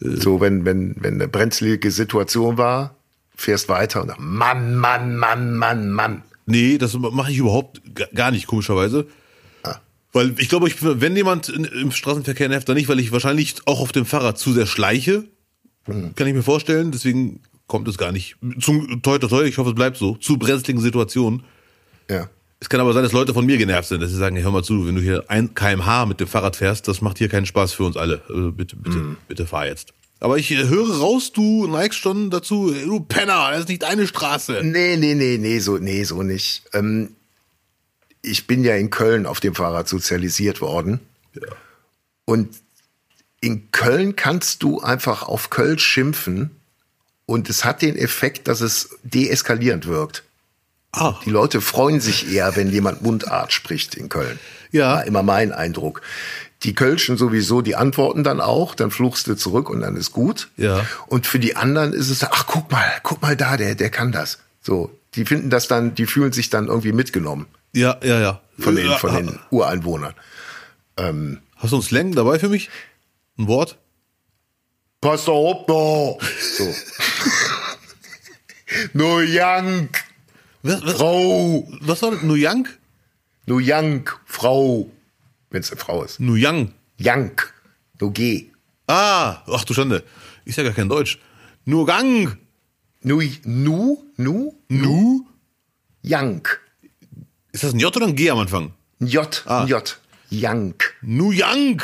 [0.00, 2.94] So, wenn, wenn, wenn eine brenzlige Situation war,
[3.34, 6.22] fährst weiter und dann, Mann, Mann, Mann, Mann, Mann.
[6.46, 9.06] Nee, das mache ich überhaupt ga- gar nicht, komischerweise.
[10.18, 13.78] Weil ich glaube, ich, wenn jemand im Straßenverkehr nervt, dann nicht, weil ich wahrscheinlich auch
[13.78, 15.28] auf dem Fahrrad zu sehr schleiche.
[15.86, 16.16] Mhm.
[16.16, 16.90] Kann ich mir vorstellen.
[16.90, 18.34] Deswegen kommt es gar nicht.
[18.60, 20.16] Zum toi, toi, toi, ich hoffe, es bleibt so.
[20.16, 21.44] Zu brenzligen Situationen.
[22.10, 22.28] Ja.
[22.58, 24.64] Es kann aber sein, dass Leute von mir genervt sind, dass sie sagen, hör mal
[24.64, 27.72] zu, wenn du hier ein kmh mit dem Fahrrad fährst, das macht hier keinen Spaß
[27.72, 28.20] für uns alle.
[28.28, 29.94] Also bitte, bitte, bitte fahr jetzt.
[30.18, 34.08] Aber ich äh, höre raus, du neigst schon dazu, du Penner, das ist nicht deine
[34.08, 34.62] Straße.
[34.64, 36.64] Nee, nee, nee, nee, so, nee, so nicht.
[36.72, 37.10] Ähm,
[38.22, 41.00] ich bin ja in Köln auf dem Fahrrad sozialisiert worden.
[42.24, 42.56] Und
[43.40, 46.50] in Köln kannst du einfach auf Köln schimpfen
[47.26, 50.24] und es hat den Effekt, dass es deeskalierend wirkt.
[50.92, 54.38] Ah, Die Leute freuen sich eher, wenn jemand Mundart spricht in Köln.
[54.72, 54.94] Ja.
[54.96, 56.02] War immer mein Eindruck.
[56.64, 60.48] Die Kölschen sowieso, die antworten dann auch, dann fluchst du zurück und dann ist gut.
[60.56, 60.84] Ja.
[61.06, 64.10] Und für die anderen ist es, ach guck mal, guck mal da, der, der kann
[64.10, 64.38] das.
[64.60, 68.40] So, die finden das dann, die fühlen sich dann irgendwie mitgenommen Ja, ja, ja.
[68.58, 70.14] von den, von den Ureinwohnern.
[70.96, 72.70] Hast du einen Slang dabei für mich?
[73.38, 73.78] Ein Wort?
[75.00, 76.18] Auf, doch.
[76.56, 76.74] So.
[78.92, 80.04] no Jank,
[80.62, 81.68] Was, was, Frau.
[81.80, 82.22] was das?
[82.22, 82.66] Nuyang?
[83.46, 84.90] No Jank, Frau.
[85.50, 86.20] Wenn es eine Frau ist.
[86.20, 86.72] Nuyang.
[88.00, 88.50] No G.
[88.86, 90.02] Ah, ach du Schande.
[90.44, 91.18] Ist ja gar kein Deutsch.
[91.64, 92.38] Nugang.
[93.02, 95.26] Nu, nu, nu, Nu?
[96.02, 96.60] Jank.
[97.52, 98.72] Ist das ein J oder ein G am Anfang?
[99.00, 99.62] Ein J, Ah.
[99.62, 99.98] ein J.
[100.30, 100.94] Jank.
[101.02, 101.82] Nuyang.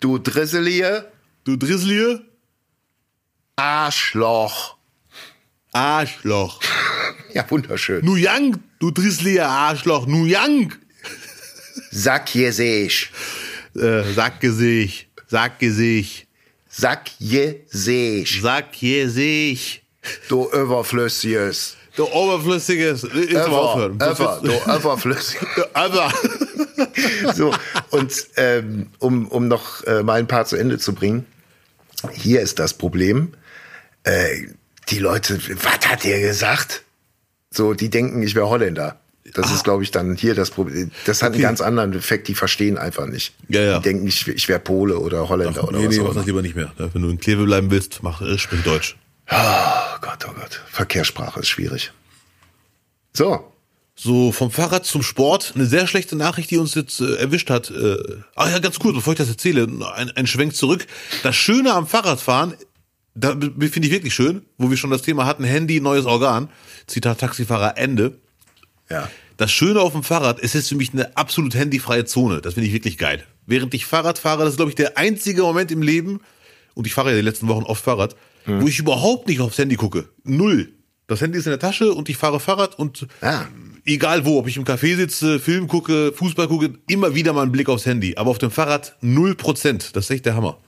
[0.00, 1.10] Du Drisselier,
[1.44, 2.22] Du Drizzlier.
[3.56, 4.76] Arschloch.
[5.72, 6.60] Arschloch.
[7.34, 8.04] Ja, wunderschön.
[8.04, 8.58] Nuyang.
[8.78, 10.06] Du Drizzlier, Arschloch.
[10.06, 10.74] Nuyang.
[11.90, 13.10] Sackgesicht.
[13.74, 15.08] Äh, Sackgesicht.
[15.28, 16.26] Sackgesicht.
[16.68, 18.42] Sackgesicht.
[18.42, 19.81] Sackgesicht.
[20.28, 21.76] Du Überflüssiges.
[21.96, 23.02] Du oberflüssiges.
[23.02, 24.00] Jetzt mal Ever, aufhören.
[24.00, 25.46] ever, du Überflüssiges.
[25.74, 26.12] Aber.
[27.34, 27.54] So,
[27.90, 31.24] und ähm, um, um noch äh, mal ein paar zu Ende zu bringen,
[32.12, 33.32] hier ist das Problem.
[34.04, 34.48] Äh,
[34.90, 36.82] die Leute, was hat der gesagt?
[37.50, 39.00] So, die denken, ich wäre Holländer.
[39.34, 40.90] Das ist, glaube ich, dann hier das Problem.
[41.06, 41.36] Das hat Okay.
[41.36, 43.32] einen ganz anderen Effekt, die verstehen einfach nicht.
[43.48, 43.76] Ja, ja.
[43.78, 46.26] Die denken, ich, ich wäre Pole oder Holländer oder nee, was nee, auch mach das
[46.26, 46.72] lieber nicht mehr.
[46.76, 48.96] Wenn du in Kleve bleiben willst, mach, äh, sprich Deutsch.
[49.34, 50.60] Oh Gott, oh Gott.
[50.70, 51.92] Verkehrssprache ist schwierig.
[53.14, 53.52] So,
[53.94, 55.52] So, vom Fahrrad zum Sport.
[55.54, 57.70] Eine sehr schlechte Nachricht, die uns jetzt äh, erwischt hat.
[57.70, 57.96] Äh,
[58.36, 60.86] ah ja, ganz kurz, bevor ich das erzähle, ein, ein Schwenk zurück.
[61.22, 62.54] Das Schöne am Fahrradfahren,
[63.14, 66.48] da finde ich wirklich schön, wo wir schon das Thema hatten, Handy, neues Organ.
[66.86, 68.18] Zitat Taxifahrer, Ende.
[68.90, 69.08] ja.
[69.38, 72.40] Das Schöne auf dem Fahrrad, es ist für mich eine absolut handyfreie Zone.
[72.42, 73.24] Das finde ich wirklich geil.
[73.46, 76.20] Während ich Fahrrad fahre, das ist, glaube ich, der einzige Moment im Leben,
[76.74, 78.16] und ich fahre ja die letzten Wochen oft Fahrrad,
[78.46, 80.08] wo ich überhaupt nicht aufs Handy gucke.
[80.24, 80.72] Null.
[81.06, 83.46] Das Handy ist in der Tasche und ich fahre Fahrrad und Ja.
[83.84, 87.52] egal wo, ob ich im Café sitze, Film gucke, Fußball gucke, immer wieder mal einen
[87.52, 88.16] Blick aufs Handy.
[88.16, 89.94] Aber auf dem Fahrrad null Prozent.
[89.96, 90.58] Das ist echt der Hammer.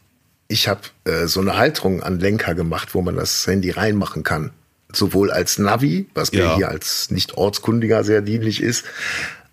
[0.48, 4.50] Ich habe äh, so eine Halterung an Lenker gemacht, wo man das Handy reinmachen kann.
[4.92, 6.56] Sowohl als Navi, was mir Ja.
[6.56, 8.84] hier als nicht ortskundiger sehr dienlich ist,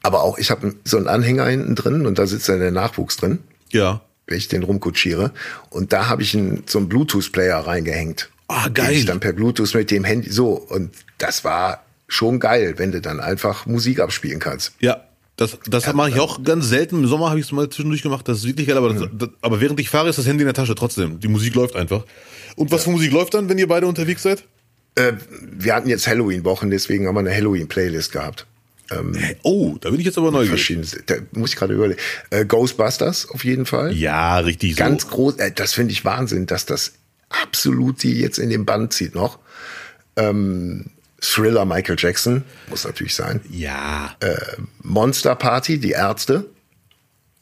[0.04, 3.18] aber auch ich habe so einen Anhänger hinten drin und da sitzt dann der Nachwuchs
[3.18, 3.40] drin,
[3.72, 4.02] Ja.
[4.32, 5.32] Wenn ich den rumkutschiere.
[5.70, 8.30] Und da habe ich einen, so einen Bluetooth-Player reingehängt.
[8.48, 8.94] Ah, Den geil.
[8.94, 13.00] Ich dann per Bluetooth mit dem Handy so und das war schon geil, wenn du
[13.00, 14.74] dann einfach Musik abspielen kannst.
[14.80, 15.04] Ja,
[15.38, 16.98] das, das mache ich auch ganz selten.
[16.98, 18.28] Im Sommer habe ich es mal zwischendurch gemacht.
[18.28, 18.78] Das ist wirklich geil.
[18.78, 21.20] Aber, das, das, aber während ich fahre, ist das Handy in der Tasche trotzdem.
[21.20, 22.04] Die Musik läuft einfach.
[22.56, 24.44] Und was für Musik läuft dann, wenn ihr beide unterwegs seid?
[24.96, 25.14] Äh,
[25.52, 28.46] wir hatten jetzt Halloween-Wochen, deswegen haben wir eine Halloween-Playlist gehabt.
[29.44, 30.78] Oh, da bin ich jetzt aber neugierig.
[31.06, 32.00] Da muss ich gerade überlegen.
[32.30, 33.94] Äh, Ghostbusters auf jeden Fall.
[33.94, 35.10] Ja, richtig Ganz so.
[35.10, 35.36] groß.
[35.38, 36.94] Äh, das finde ich Wahnsinn, dass das
[37.30, 39.40] absolut die jetzt in den Band zieht noch.
[40.16, 40.88] Ähm,
[41.22, 43.42] Thriller Michael Jackson muss natürlich sein.
[43.50, 44.16] Ja,
[44.82, 46.46] Monster Party, die Ärzte.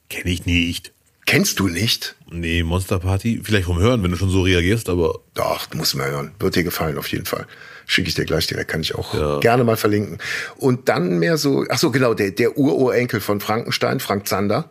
[0.09, 0.91] kenne ich nicht.
[1.25, 2.15] Kennst du nicht?
[2.31, 3.39] Nee, Monster Party.
[3.43, 6.31] Vielleicht vom Hören, wenn du schon so reagierst, aber Doch, muss mal hören.
[6.39, 7.45] Wird dir gefallen auf jeden Fall.
[7.91, 9.39] Schicke ich dir gleich direkt, kann ich auch Ja.
[9.39, 10.19] gerne mal verlinken.
[10.57, 14.69] Und dann mehr so, ach so genau, der, der Ururenkel von Frankenstein, Frank Zander.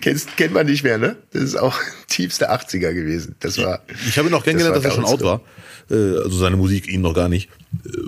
[0.00, 1.16] Kennst, kennt man nicht mehr, ne?
[1.32, 1.78] Das ist auch
[2.08, 3.34] tiefste 80er gewesen.
[3.40, 3.80] Das war.
[4.08, 5.40] ich habe ihn auch kennengelernt, war dass er schon out war.
[5.90, 7.48] Äh, also seine Musik, ihn noch gar nicht.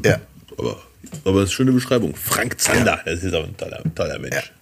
[0.04, 0.20] Äh, Ja.
[0.58, 0.76] Aber,
[1.24, 2.14] aber das ist eine schöne Beschreibung.
[2.14, 4.52] Frank Zander, das ist aber ein toller, toller Mensch.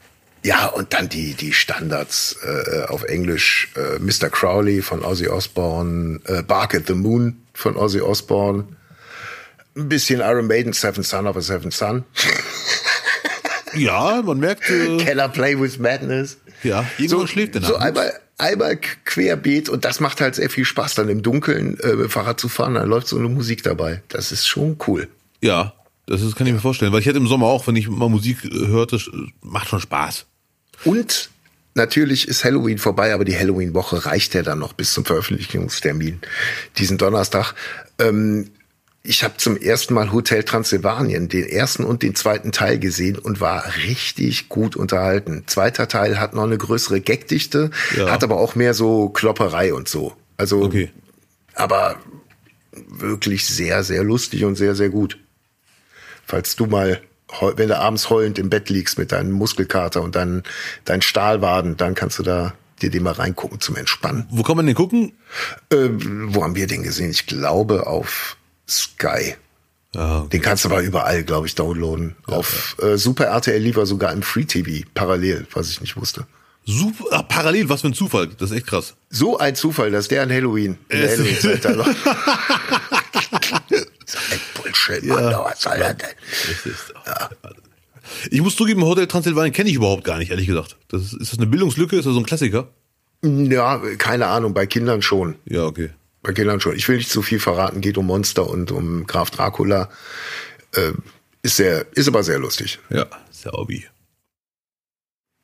[0.49, 3.68] Ja, und dann die, die Standards äh, auf Englisch.
[3.76, 4.30] Äh, Mr.
[4.30, 8.64] Crowley von Ozzy Osbourne, äh, Bark at the Moon von Ozzy Osbourne.
[9.76, 12.05] Ein bisschen Iron Maiden, Seven Son of a Seven Son.
[13.74, 16.38] Ja, man merkt, äh, Can I play with madness?
[16.62, 17.84] ja, irgendwo schläft der So Nachwuchs.
[17.86, 22.40] einmal, einmal querbeet und das macht halt sehr viel Spaß, dann im Dunkeln äh, Fahrrad
[22.40, 24.03] zu fahren, dann läuft so eine Musik dabei.
[24.09, 25.09] Das ist schon cool.
[25.42, 25.74] Ja,
[26.07, 26.92] das ist, kann ich mir vorstellen.
[26.92, 28.99] Weil ich hätte im Sommer auch, wenn ich mal Musik äh, hörte,
[29.42, 30.24] macht schon Spaß.
[30.84, 31.30] Und
[31.74, 36.20] natürlich ist Halloween vorbei, aber die Halloween-Woche reicht ja dann noch bis zum Veröffentlichungstermin,
[36.78, 37.54] diesen Donnerstag.
[37.98, 38.50] Ähm,
[39.04, 43.40] ich habe zum ersten Mal Hotel Transsilvanien, den ersten und den zweiten Teil gesehen und
[43.40, 45.44] war richtig gut unterhalten.
[45.46, 48.10] Zweiter Teil hat noch eine größere Gagdichte, Ja.
[48.10, 50.14] hat aber auch mehr so Klopperei und so.
[50.36, 50.90] Also, Okay.
[51.54, 51.96] aber
[52.72, 55.18] wirklich sehr, sehr lustig und sehr, sehr gut.
[56.26, 57.00] Falls du mal,
[57.56, 60.42] wenn du abends heulend im Bett liegst mit deinem Muskelkater und deinen,
[60.84, 64.26] deinen Stahlwaden, dann kannst du da dir den mal reingucken zum Entspannen.
[64.30, 65.12] Wo kann man den gucken?
[65.70, 67.10] Äh, wo haben wir den gesehen?
[67.10, 68.36] Ich glaube auf
[68.68, 69.34] Sky.
[69.94, 72.14] Ja, Den kannst du aber überall, glaube ich, downloaden.
[72.26, 76.26] auf Äh, Super RTL lieber sogar im Free TV parallel, was ich nicht wusste.
[76.66, 78.28] Super, ah, parallel, was für ein Zufall.
[78.28, 78.94] Das ist echt krass.
[79.08, 81.88] So ein Zufall, dass der an Halloween, in der Halloween-Zeit da noch.
[84.91, 87.16] ein Bullshit, Mann, was soll das denn?
[88.30, 90.76] Ich muss zugeben, Hotel Transylvanien kenne ich überhaupt gar nicht, ehrlich gesagt.
[90.89, 91.97] Das ist, ist das eine Bildungslücke?
[91.97, 92.68] Ist das so ein Klassiker?
[93.22, 95.34] Ja, keine Ahnung, bei Kindern schon.
[95.45, 95.91] Ja, okay.
[96.22, 96.76] Bei Kindern schon.
[96.76, 99.91] Ich will nicht zu viel verraten, geht um Monster und um Graf Dracula.
[100.74, 100.93] Äh,
[101.43, 102.78] ist sehr, ist aber sehr lustig.
[102.91, 103.86] Ja, ist ja Hobby.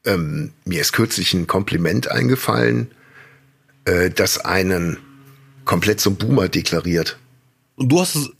[0.04, 2.90] Ähm, mir ist kürzlich ein Kompliment eingefallen,
[3.84, 4.98] äh, das einen
[5.64, 7.18] komplett zum Boomer deklariert.
[7.76, 8.30] Und du hast es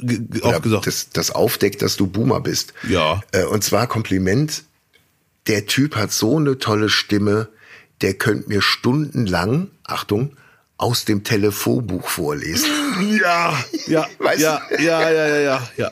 [0.43, 0.87] auch Oder gesagt.
[0.87, 2.73] Das, das aufdeckt, dass du Boomer bist.
[2.89, 3.23] Ja.
[3.33, 4.65] Äh, und zwar Kompliment.
[5.47, 7.49] Der Typ hat so eine tolle Stimme,
[8.01, 10.37] der könnte mir stundenlang, Achtung,
[10.79, 12.71] aus dem Telefonbuch vorlesen.
[13.21, 13.59] Ja,
[13.89, 14.83] ja, Weißt ja, du?
[14.83, 15.91] ja, ja, ja, ja, ja.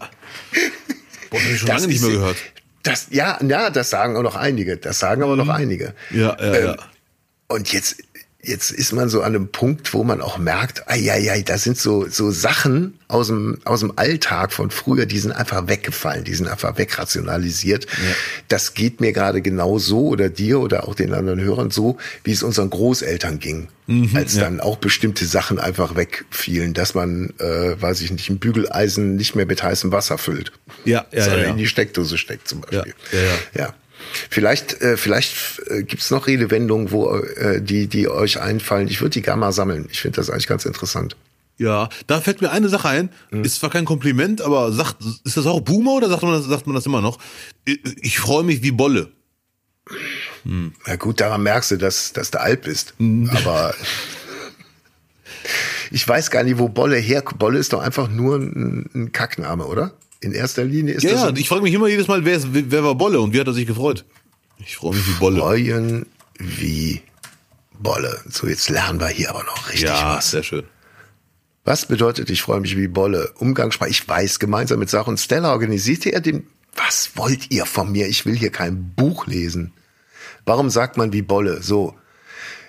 [1.31, 2.37] Boah, das hab ich schon lange nicht mehr gehört.
[2.85, 4.77] Das, ja, ja, das sagen auch noch einige.
[4.77, 5.95] Das sagen aber noch einige.
[6.11, 6.77] Ja, ja, Ähm, ja.
[7.49, 7.97] Und jetzt,
[8.45, 11.59] jetzt ist man so an einem Punkt, wo man auch merkt, ai, ai, ai, da
[11.59, 16.25] sind so, so Sachen aus dem, aus dem Alltag von früher, die sind einfach weggefallen,
[16.25, 17.87] die sind einfach wegrationalisiert.
[18.49, 22.33] Das geht mir gerade genau so oder dir oder auch den anderen Hörern so, wie
[22.33, 23.69] es unseren Großeltern ging,
[24.15, 29.15] als dann auch bestimmte Sachen einfach wegfielen, dass man, äh, weiß ich nicht, ein Bügeleisen
[29.15, 30.53] nicht mehr mit heißem Wasser füllt.
[30.85, 31.51] Ja, ja, sondern ja, ja.
[31.53, 32.95] in die Steckdose steckt zum Beispiel.
[33.13, 33.61] Ja, ja, ja.
[33.67, 33.75] ja.
[34.31, 38.89] Vielleicht, äh, vielleicht äh, gibt's noch Redewendungen, wo äh, die, die euch einfallen.
[38.89, 39.89] Ich würde die mal sammeln.
[39.91, 41.17] Ich finde das eigentlich ganz interessant.
[41.59, 43.11] Ja, da fällt mir eine Sache ein.
[43.31, 43.45] Hm.
[43.45, 46.67] Ist zwar kein Kompliment, aber sagt, ist das auch Boomer oder sagt man das, sagt
[46.67, 47.19] man das immer noch?
[47.65, 49.13] Ich, ich freue mich wie Bolle.
[50.45, 52.95] Na gut, daran merkst du, dass, dass du alt bist.
[53.31, 53.75] Aber
[55.91, 57.23] ich weiß gar nicht, wo Bolle her.
[57.23, 59.93] Bolle ist doch einfach nur ein, ein Kackname, oder?
[60.23, 62.47] In erster Linie ist Ja, das ja, ich frage mich immer jedes Mal, wer, ist,
[62.53, 64.05] wer war Bolle und wie hat er sich gefreut?
[64.59, 65.41] Ich freue mich wie Bolle.
[65.41, 66.07] Freuen
[66.39, 67.03] wie
[67.79, 68.21] Bolle.
[68.31, 70.31] So, jetzt lernen wir hier aber noch richtig Ja, was.
[70.31, 70.63] sehr schön.
[71.65, 73.33] Was bedeutet, ich freue mich wie Bolle?
[73.39, 73.91] Umgangssprache.
[73.91, 76.47] Ich weiß, gemeinsam mit Sarah und Stella organisierte er den.
[76.77, 78.07] Was wollt ihr von mir?
[78.07, 79.73] Ich will hier kein Buch lesen.
[80.45, 81.63] Warum sagt man wie Bolle?
[81.63, 81.97] So.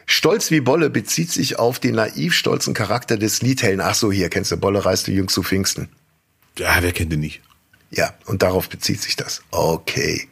[0.08, 3.82] Stolz wie Bolle bezieht sich auf den naiv stolzen Charakter des Liedhelden.
[3.82, 5.90] Ach so, hier kennst du Bolle reiste jüngst zu Pfingsten.
[6.58, 7.42] Ja, wer kennt den nicht?
[7.92, 9.44] Ja, und darauf bezieht sich das.
[9.52, 10.28] Okay.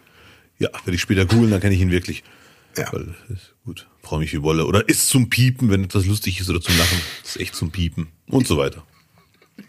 [0.60, 2.24] Ja, werde ich später googeln, dann kenne ich ihn wirklich.
[2.78, 2.92] Ja.
[2.94, 3.88] Weil, ist gut.
[4.04, 4.66] Freue mich wie Bolle.
[4.66, 7.02] Oder ist zum Piepen, wenn etwas lustig ist oder zum Lachen.
[7.24, 8.08] Ist echt zum Piepen.
[8.28, 8.84] Und so weiter.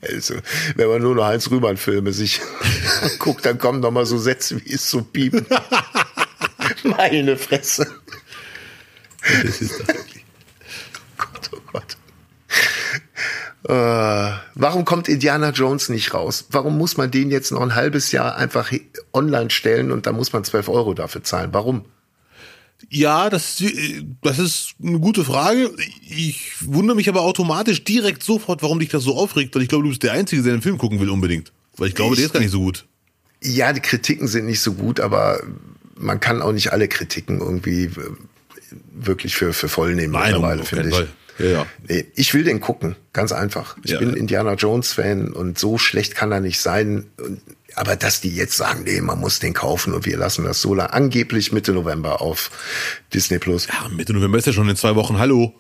[0.01, 0.35] Also,
[0.77, 2.41] wenn man nur noch Heinz Rühmann Filme sich
[3.19, 5.47] guckt, dann kommen noch mal so Sätze wie ist zu piepen.
[6.85, 7.87] Meine Fresse.
[9.45, 10.25] Das ist das wirklich.
[11.19, 11.97] Gott, oh Gott.
[13.73, 16.45] Äh, warum kommt Indiana Jones nicht raus?
[16.51, 18.71] Warum muss man den jetzt noch ein halbes Jahr einfach
[19.15, 21.51] online stellen und da muss man 12 Euro dafür zahlen?
[21.53, 21.87] Warum?
[22.91, 25.71] Ja, das, äh, das ist eine gute Frage.
[26.07, 29.85] Ich wundere mich aber automatisch direkt sofort, warum dich das so aufregt, weil ich glaube,
[29.85, 31.51] du bist der Einzige, der den Film gucken will unbedingt.
[31.79, 32.85] Weil ich glaube, der ist gar nicht so gut.
[33.43, 35.41] Ja, die Kritiken sind nicht so gut, aber
[35.97, 37.91] man kann auch nicht alle Kritiken irgendwie äh,
[38.93, 40.95] wirklich für, für voll nehmen mittlerweile, auf finde ich.
[40.95, 41.09] Fall.
[41.39, 41.67] Ja, ja.
[41.89, 43.77] Nee, ich will den gucken, ganz einfach.
[43.85, 43.99] Ich Ja.
[43.99, 47.07] bin Indiana Jones Fan und so schlecht kann er nicht sein.
[47.75, 50.75] Aber dass die jetzt sagen, nee, man muss den kaufen und wir lassen das so
[50.75, 52.51] lang, angeblich Mitte November auf
[53.15, 53.67] Disney Plus.
[53.67, 55.19] Ja, Mitte November ist ja schon in zwei Wochen.
[55.19, 55.55] Hallo.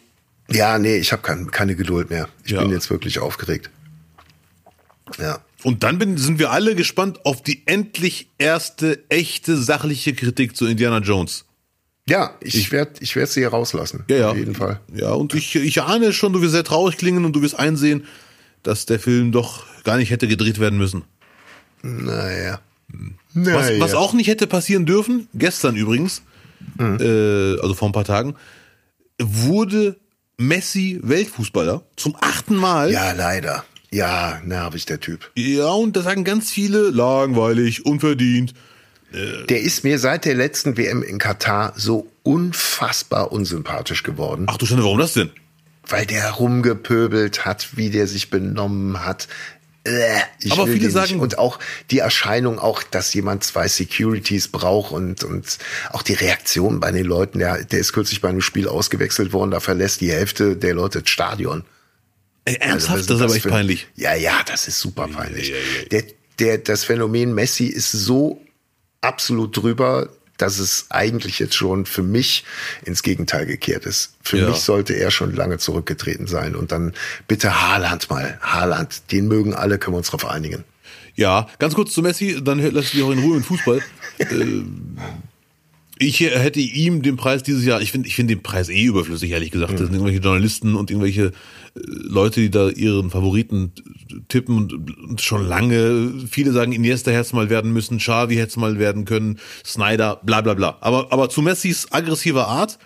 [0.50, 2.28] Ja, nee, ich habe kein, keine Geduld mehr.
[2.44, 3.70] Ich bin jetzt wirklich aufgeregt.
[5.18, 5.38] Ja.
[5.62, 10.66] Und dann bin, sind wir alle gespannt auf die endlich erste echte sachliche Kritik zu
[10.66, 11.44] Indiana Jones.
[12.08, 14.04] Ja, ich werde ich werd sie hier rauslassen.
[14.10, 14.30] Ja, ja.
[14.30, 14.80] Auf jeden Fall.
[14.92, 18.04] Ja, und ich, ich ahne schon, du wirst sehr traurig klingen und du wirst einsehen,
[18.64, 21.04] dass der Film doch gar nicht hätte gedreht werden müssen.
[21.82, 22.60] Naja.
[23.34, 23.80] Was, Naja.
[23.80, 26.22] was auch nicht hätte passieren dürfen, gestern übrigens,
[26.78, 28.34] äh, also vor ein paar Tagen,
[29.18, 29.96] wurde
[30.36, 32.92] Messi Weltfußballer zum achten Mal.
[32.92, 33.64] Ja, leider.
[33.90, 35.30] Ja, nervig der Typ.
[35.36, 38.54] Ja, und da sagen ganz viele, langweilig, unverdient.
[39.48, 44.46] Der ist mir seit der letzten WM in Katar so unfassbar unsympathisch geworden.
[44.48, 45.30] Ach du Schande, warum das denn?
[45.88, 49.26] weil der rumgepöbelt hat, wie der sich benommen hat.
[49.84, 51.58] Äh, ich Aber viele sagen- und auch
[51.90, 55.58] die Erscheinung, auch dass jemand zwei Securities braucht und und
[55.90, 57.40] auch die Reaktion bei den Leuten.
[57.40, 61.02] Der, der ist kürzlich bei einem Spiel ausgewechselt worden, da verlässt die Hälfte der Leute
[61.02, 61.64] das Stadion.
[62.44, 63.88] Ey, Also, ernsthaft, was das ist aber echt für- peinlich.
[63.96, 65.48] Ja, ja, das ist super peinlich.
[65.48, 65.88] ja, ja.
[65.90, 66.04] Der,
[66.38, 68.40] der, das Phänomen Messi ist so
[69.02, 72.44] absolut drüber, dass es eigentlich jetzt schon für mich
[72.84, 74.14] ins Gegenteil gekehrt ist.
[74.22, 74.48] Für Ja.
[74.48, 76.56] mich sollte er schon lange zurückgetreten sein.
[76.56, 76.94] Und dann
[77.28, 78.38] bitte Haaland mal.
[78.40, 80.64] Haaland, den mögen alle, können wir uns darauf einigen.
[81.14, 83.82] Ja, ganz kurz zu Messi, dann lass ich dich auch in Ruhe mit Fußball.
[84.18, 84.62] äh,
[86.04, 89.30] Ich hätte ihm den Preis dieses Jahr, ich finde ich finde den Preis eh überflüssig,
[89.30, 89.74] ehrlich gesagt.
[89.74, 91.30] Das sind irgendwelche Journalisten und irgendwelche äh,
[91.74, 93.72] Leute, die da ihren Favoriten
[94.28, 98.48] tippen und, und schon lange, viele sagen, Iniesta hätte es mal werden müssen, Xavi hätte
[98.48, 100.76] es mal werden können, Snyder, bla bla bla.
[100.80, 102.78] Aber, aber zu Messis aggressiver Art,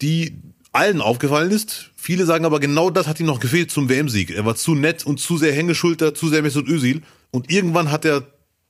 [0.00, 0.38] die
[0.72, 4.30] allen aufgefallen ist, viele sagen aber genau das hat ihm noch gefehlt zum WM-Sieg.
[4.30, 8.06] Er war zu nett und zu sehr Hängeschulter, zu sehr Mesut Özil und irgendwann hat
[8.06, 8.26] er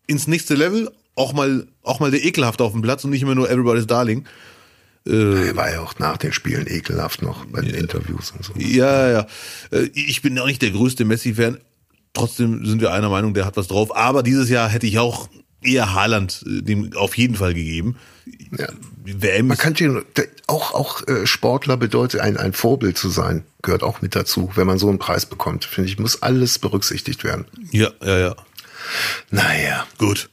[0.09, 3.35] ins nächste Level auch mal, auch mal der Ekelhafte auf dem Platz und nicht immer
[3.35, 4.27] nur Everybody's Darling.
[5.05, 8.53] er war ja auch nach den Spielen ekelhaft noch bei den Interviews und so.
[8.57, 9.27] Ja, ja.
[9.71, 11.59] Äh, Ich bin auch nicht der größte Messi-Fan.
[12.13, 13.95] Trotzdem sind wir einer Meinung, der hat was drauf.
[13.97, 15.29] Aber dieses Jahr hätte ich auch
[15.63, 17.97] eher Haaland äh, dem auf jeden Fall gegeben.
[18.59, 18.69] Ja.
[19.05, 20.03] WM Man kann den,
[20.47, 24.67] auch, auch äh, Sportler bedeutet, ein, ein Vorbild zu sein, gehört auch mit dazu, wenn
[24.67, 25.65] man so einen Preis bekommt.
[25.65, 27.45] Finde ich, muss alles berücksichtigt werden.
[27.71, 28.37] ja, ja, ja.
[29.31, 29.87] Naja.
[29.99, 30.29] Gut.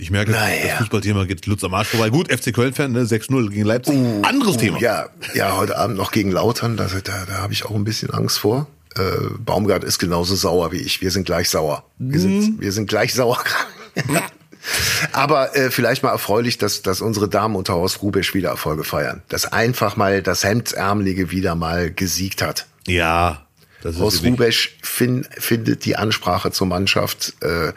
[0.00, 0.68] Ich merke, Naja.
[0.68, 2.08] das Fußballthema geht Lutz am Arsch vorbei.
[2.10, 3.02] Gut, FC Köln-Fan, ne?
[3.04, 3.96] 6-0 gegen Leipzig.
[4.22, 4.78] Anderes Thema.
[4.78, 8.10] Ja, ja, heute Abend noch gegen Lautern, da, da, da habe ich auch ein bisschen
[8.10, 8.68] Angst vor.
[8.96, 9.00] Äh,
[9.40, 11.00] Baumgart ist genauso sauer wie ich.
[11.00, 11.84] Wir sind gleich sauer.
[11.98, 13.38] Wir, sind, wir sind gleich sauer.
[15.12, 19.22] Aber äh, vielleicht mal erfreulich, dass, dass unsere Damen unter Horst Rubisch wieder Erfolge feiern.
[19.28, 22.66] Dass einfach mal das Hemdsärmelige wieder mal gesiegt hat.
[22.86, 23.46] Ja.
[23.82, 27.34] Das ist Horst Rubesch fin, findet die Ansprache zur Mannschaft.
[27.42, 27.72] Äh,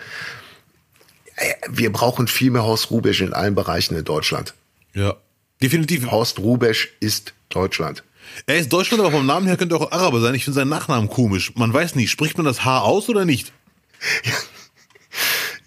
[1.69, 4.53] wir brauchen viel mehr Horst Rubesch in allen Bereichen in Deutschland.
[4.93, 5.15] Ja.
[5.61, 6.09] Definitiv.
[6.11, 8.03] Horst Rubesch ist Deutschland.
[8.45, 10.35] Er ist Deutschland, aber vom Namen her könnte er auch Araber sein.
[10.35, 11.53] Ich finde seinen Nachnamen komisch.
[11.55, 13.51] Man weiß nicht, spricht man das H aus oder nicht?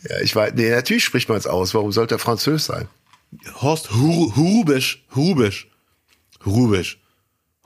[0.08, 1.72] Ja, ich weiß, nee, natürlich spricht man es aus.
[1.74, 2.88] Warum sollte er Französ sein?
[3.62, 5.66] Horst Hu- Hurubesch, Hurubesch,
[6.44, 6.98] Hurubesch,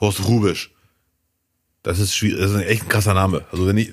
[0.00, 0.70] Horst Rubesch.
[1.82, 3.44] Das ist schwierig, das ist ein echt ein krasser Name.
[3.50, 3.92] Also wenn ich,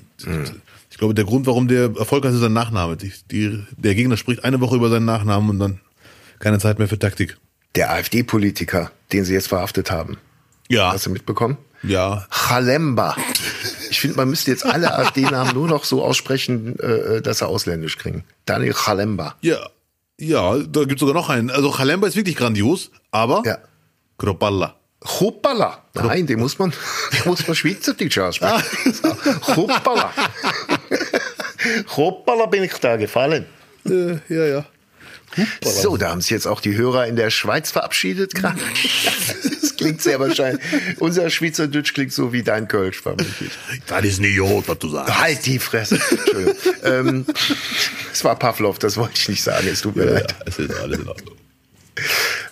[0.96, 2.96] ich glaube, der Grund, warum der erfolgreich ist, ist sein Nachname.
[2.96, 5.80] Die, die, der Gegner spricht eine Woche über seinen Nachnamen und dann
[6.38, 7.36] keine Zeit mehr für Taktik.
[7.74, 10.16] Der AfD-Politiker, den sie jetzt verhaftet haben.
[10.70, 11.58] Ja, Hast du mitbekommen?
[11.82, 12.26] ja.
[12.30, 13.14] Chalemba.
[13.90, 17.98] Ich finde, man müsste jetzt alle AfD-Namen nur noch so aussprechen, äh, dass sie ausländisch
[17.98, 18.24] kriegen.
[18.46, 19.34] Daniel Chalemba.
[19.42, 19.58] Ja,
[20.18, 21.50] ja, da gibt's sogar noch einen.
[21.50, 23.58] Also Chalemba ist wirklich grandios, aber Ja.
[24.16, 24.76] Kropalla.
[25.04, 25.84] Hoppala.
[25.94, 26.72] Nein, den muss man,
[27.12, 28.62] den muss man Schweizerdeutsch aussprechen.
[29.54, 30.10] Hoppala.
[31.96, 33.46] Hoppala bin ich da gefallen.
[33.88, 34.66] Äh, ja, ja.
[35.62, 38.58] So, da haben sich jetzt auch die Hörer in der Schweiz verabschiedet gerade.
[39.76, 40.62] Das klingt sehr wahrscheinlich.
[41.00, 43.50] Unser Schweizerdeutsch klingt so wie dein Kölsch vermutlich.
[43.86, 45.20] Das ist nicht Jod, was du sagst.
[45.20, 45.96] Halt die Fresse.
[46.10, 46.54] Entschuldigung.
[46.82, 47.26] ähm,
[48.10, 49.68] es war Pavlov, das wollte ich nicht sagen.
[49.70, 50.34] Es tut mir Ja, leid.
[50.46, 51.36] es ist alles in Ordnung.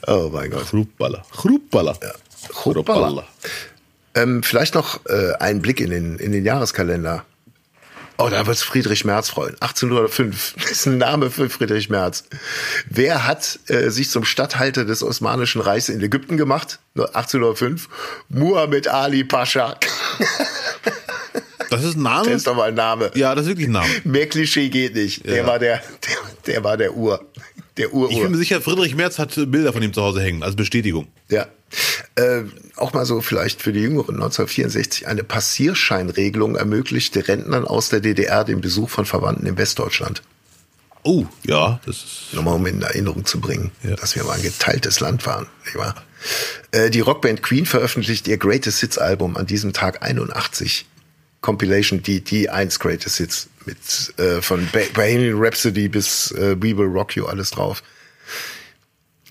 [0.06, 0.66] Oh mein Gott.
[0.68, 1.24] Chruppala.
[1.32, 1.96] Chruppala.
[2.52, 3.26] Hoppala.
[4.14, 7.24] Ähm, vielleicht noch äh, ein Blick in den, in den Jahreskalender.
[8.16, 9.54] Oh, da wird's Friedrich Merz freuen.
[9.60, 12.24] 1805 das ist ein Name für Friedrich Merz.
[12.88, 16.78] Wer hat äh, sich zum Statthalter des Osmanischen Reichs in Ägypten gemacht?
[16.96, 17.88] 1805?
[18.28, 19.76] Muhammad Ali Pascha.
[21.70, 22.26] Das ist ein Name?
[22.26, 23.10] Das ist doch mal ein Name.
[23.14, 23.88] ja, das ist wirklich ein Name.
[24.04, 25.26] Mehr Klischee geht nicht.
[25.26, 25.46] Der Ja.
[25.46, 26.16] war der, der,
[26.54, 27.24] der war der Ur.
[27.76, 30.54] Der Ich bin mir sicher, Friedrich Merz hat Bilder von ihm zu Hause hängen, als
[30.54, 31.08] Bestätigung.
[31.28, 31.46] Ja.
[32.14, 32.42] Äh,
[32.76, 38.44] auch mal so vielleicht für die Jüngeren 1964 eine Passierscheinregelung ermöglichte Rentnern aus der DDR
[38.44, 40.22] den Besuch von Verwandten in Westdeutschland.
[41.02, 42.32] Oh, ja, das ist.
[42.32, 43.96] Nochmal um in Erinnerung zu bringen, Ja.
[43.96, 45.46] dass wir mal ein geteiltes Land waren.
[45.64, 45.96] Nicht wahr?
[46.70, 50.86] Äh, die Rockband Queen veröffentlicht ihr Greatest Hits Album an diesem Tag 81.
[51.44, 53.76] Compilation, die, die 1 Greatest Hits mit
[54.18, 57.82] äh, von Bohemian Rhapsody bis äh, We Will Rock You alles drauf.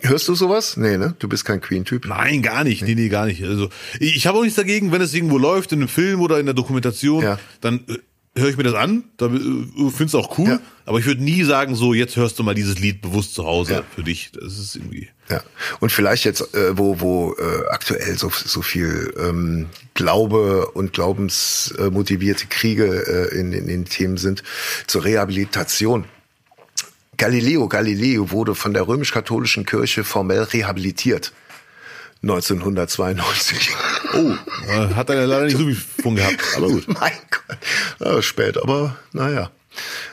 [0.01, 0.77] Hörst du sowas?
[0.77, 1.15] Nee, ne?
[1.17, 2.05] Du bist kein Queen-Typ.
[2.05, 2.83] Nein, gar nicht.
[2.83, 3.43] Nee, nee, gar nicht.
[3.43, 6.39] Also, ich ich habe auch nichts dagegen, wenn es irgendwo läuft, in einem Film oder
[6.39, 7.39] in der Dokumentation, Ja.
[7.61, 7.97] dann äh,
[8.35, 10.59] höre ich mir das an, da äh, finde es auch cool, Ja.
[10.85, 13.73] aber ich würde nie sagen, so, jetzt hörst du mal dieses Lied bewusst zu Hause
[13.73, 13.83] Ja.
[13.93, 14.31] für dich.
[14.33, 15.09] Das ist irgendwie.
[15.29, 15.41] Ja.
[15.79, 22.47] Und vielleicht jetzt, äh, wo, wo äh, aktuell so, so viel ähm, Glaube und glaubensmotivierte
[22.47, 24.43] Kriege äh, in, in den Themen sind,
[24.87, 26.05] zur Rehabilitation.
[27.17, 31.31] Galileo Galileo wurde von der römisch-katholischen Kirche formell rehabilitiert.
[32.23, 33.69] 1992.
[34.13, 34.33] Oh,
[34.95, 36.87] hat er leider nicht so viel von gehabt, aber gut.
[36.99, 37.57] mein Gott.
[37.99, 39.51] Ja, spät, aber naja.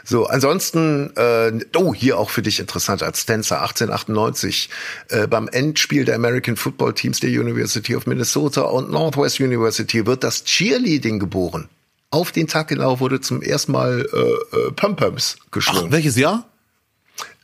[0.04, 4.70] So, ansonsten, äh, oh, hier auch für dich interessant als Tänzer, 1898,
[5.08, 10.24] äh, beim Endspiel der American Football Teams der University of Minnesota und Northwest University wird
[10.24, 11.68] das Cheerleading geboren.
[12.10, 15.92] Auf den Tag genau wurde zum ersten Mal äh, äh, Pom-Poms Ach, geschwungen.
[15.92, 16.48] welches Jahr?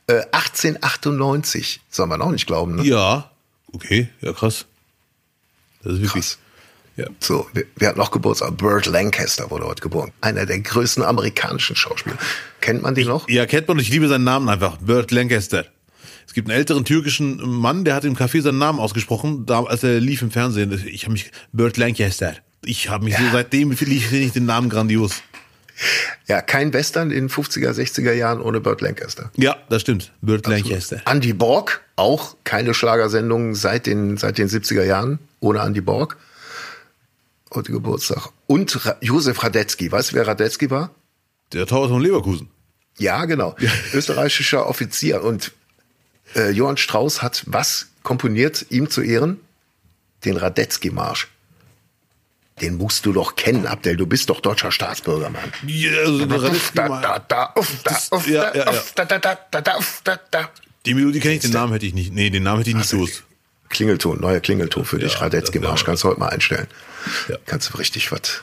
[0.07, 2.75] Äh, 1898, soll man auch nicht glauben.
[2.75, 2.83] Ne?
[2.83, 3.31] Ja.
[3.73, 4.65] Okay, ja, krass.
[5.83, 6.25] Das ist wirklich.
[6.25, 6.39] Krass.
[6.97, 7.05] Ja.
[7.19, 8.57] So, wer, wer hat noch Geburtstag?
[8.57, 10.11] Burt Lancaster wurde heute geboren.
[10.21, 12.17] Einer der größten amerikanischen Schauspieler.
[12.59, 13.29] Kennt man den noch?
[13.29, 14.77] Ja, kennt man ich liebe seinen Namen einfach.
[14.77, 15.65] Burt Lancaster.
[16.25, 19.83] Es gibt einen älteren türkischen Mann, der hat im Café seinen Namen ausgesprochen, da, als
[19.83, 20.83] er lief im Fernsehen.
[20.87, 22.35] Ich habe mich, Burt Lancaster.
[22.65, 25.21] Ich habe mich so, seitdem finde ich, find ich den Namen grandios.
[26.27, 29.31] Ja, kein Western in 50er, 60er Jahren ohne Burt Lancaster.
[29.37, 30.11] Ja, das stimmt.
[30.21, 31.01] Burt Lancaster.
[31.05, 36.17] Andy Borg, auch keine Schlagersendung seit den, seit den 70er Jahren ohne Andy Borg.
[37.53, 38.29] Heute Geburtstag.
[38.45, 39.91] Und Ra Josef Radetzky.
[39.91, 40.91] Weißt du, wer Radetzky war?
[41.53, 42.49] Der Torwart von Leverkusen.
[42.97, 43.55] Ja, genau.
[43.93, 45.23] Österreichischer Offizier.
[45.23, 45.51] Und
[46.35, 49.39] äh, Johann Strauß hat was komponiert, ihm zu Ehren?
[50.25, 51.27] Den Radetzky-Marsch.
[52.61, 53.97] Den musst du doch kennen, Abdel.
[53.97, 55.53] Du bist doch deutscher Staatsbürger, Mann.
[55.67, 56.39] Ja, also der
[60.87, 62.13] Die Melodie kenne ich, den Namen hätte ich nicht.
[62.13, 63.23] Nee, den Namen hätte ich nicht gewusst.
[63.69, 65.13] Klingelton, neuer Klingelton für dich.
[65.13, 65.83] Ja, Radetzky-Marsch.
[65.83, 66.67] Kannst du heute mal einstellen.
[67.27, 67.35] Ja.
[67.45, 68.41] Kannst du richtig was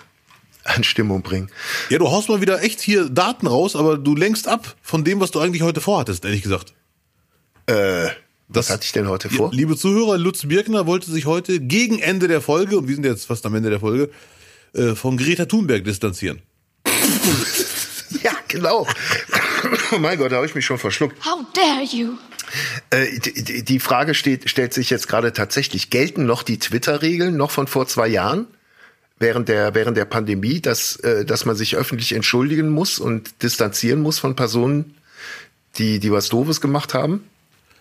[0.65, 1.51] an Stimmung bringen.
[1.91, 5.21] Ja, du haust mal wieder echt hier Daten raus, aber du lenkst ab von dem,
[5.21, 6.73] was du eigentlich heute vorhattest, ehrlich gesagt.
[7.67, 8.07] Äh,
[8.49, 9.51] was Das- hatte ich denn heute vor?
[9.53, 13.27] Liebe Zuhörer, Lutz Birkner wollte sich heute gegen Ende der Folge, und wir sind jetzt
[13.27, 14.11] fast am Ende der Folge,
[14.75, 16.43] äh, von Greta Thunberg distanzieren.
[18.23, 18.87] Ja, genau.
[19.93, 21.17] oh mein Gott, da habe ich mich schon verschluckt.
[21.27, 22.15] How dare you?
[22.91, 27.67] Äh, die- Frage steht, stellt sich jetzt gerade tatsächlich, gelten noch die Twitter-Regeln noch von
[27.67, 28.47] vor zwei Jahren?
[29.19, 34.01] Während der, während der Pandemie, dass, äh, dass man sich öffentlich entschuldigen muss und distanzieren
[34.01, 34.95] muss von Personen,
[35.79, 37.25] die, die was Doofes gemacht haben?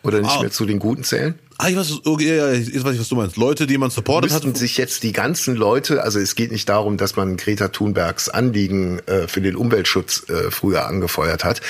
[0.03, 0.41] Oder nicht Ah.
[0.41, 1.39] mehr zu den Guten zählen?
[1.57, 3.37] Ah, ich weiß, okay, ja, jetzt weiß ich, was du meinst.
[3.37, 4.43] Leute, die man supportet hat.
[4.43, 8.27] Müssten sich jetzt die ganzen Leute, also es geht nicht darum, dass man Greta Thunbergs
[8.27, 11.61] Anliegen äh, für den Umweltschutz äh, früher angefeuert hat.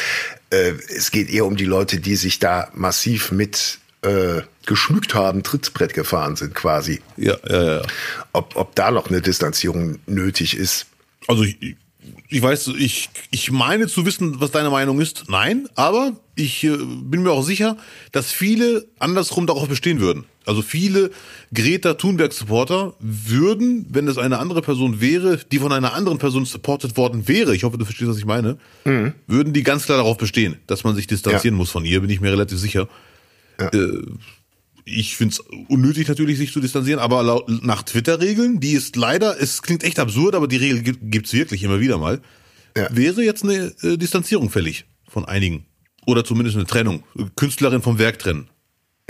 [0.53, 5.43] Äh, es geht eher um die Leute, die sich da massiv mit äh, geschmückt haben,
[5.43, 7.01] Trittbrett gefahren sind quasi.
[7.17, 7.81] Ja, ja, ja.
[8.33, 10.85] Ob, ob da noch eine Distanzierung nötig ist.
[11.27, 11.75] Also ich,
[12.29, 15.25] ich weiß, ich, ich meine zu wissen, was deine Meinung ist.
[15.27, 17.77] Nein, aber ich äh, bin mir auch sicher,
[18.11, 20.25] dass viele andersrum darauf bestehen würden.
[20.45, 21.11] Also viele
[21.53, 26.97] Greta Thunberg-Supporter würden, wenn es eine andere Person wäre, die von einer anderen Person supportet
[26.97, 28.57] worden wäre, ich hoffe, du verstehst, was ich meine,
[29.27, 31.59] würden die ganz klar darauf bestehen, dass man sich distanzieren Ja.
[31.59, 32.89] muss von ihr, bin ich mir relativ sicher.
[33.59, 33.67] Ja.
[33.69, 34.01] Äh,
[34.85, 39.39] ich finde es unnötig natürlich, sich zu distanzieren, aber laut, nach Twitter-Regeln, die ist leider,
[39.41, 42.21] es klingt echt absurd, aber die Regel gibt es wirklich immer wieder mal,
[42.77, 42.87] Ja.
[42.91, 45.65] wäre jetzt eine äh, Distanzierung fällig von einigen.
[46.05, 47.03] Oder zumindest eine Trennung.
[47.37, 48.49] Künstlerin vom Werk trennen.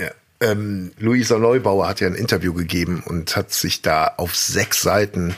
[0.00, 0.10] Ja.
[0.40, 5.34] Ähm, Luisa Neubauer hat ja ein Interview gegeben und hat sich da auf sechs Seiten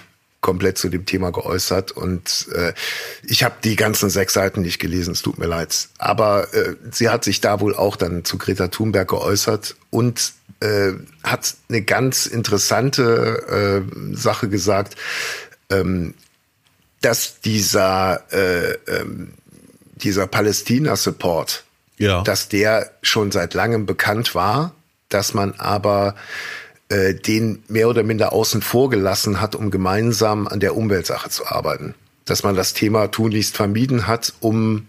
[0.46, 2.72] komplett zu dem Thema geäußert und äh,
[3.24, 5.88] ich habe die ganzen sechs Seiten nicht gelesen, es tut mir leid.
[5.98, 10.92] Aber äh, sie hat sich da wohl auch dann zu Greta Thunberg geäußert und äh,
[11.24, 14.94] hat eine ganz interessante äh, Sache gesagt,
[15.68, 16.14] ähm,
[17.00, 19.32] dass dieser äh, ähm,
[19.96, 21.64] dieser Palästina-Support,
[21.98, 22.22] Ja.
[22.22, 24.74] dass der schon seit langem bekannt war,
[25.08, 26.14] dass man aber
[26.88, 31.46] äh, den mehr oder minder außen vor gelassen hat, um gemeinsam an der Umweltsache zu
[31.46, 31.94] arbeiten.
[32.24, 34.88] Dass man das Thema tunlichst vermieden hat, um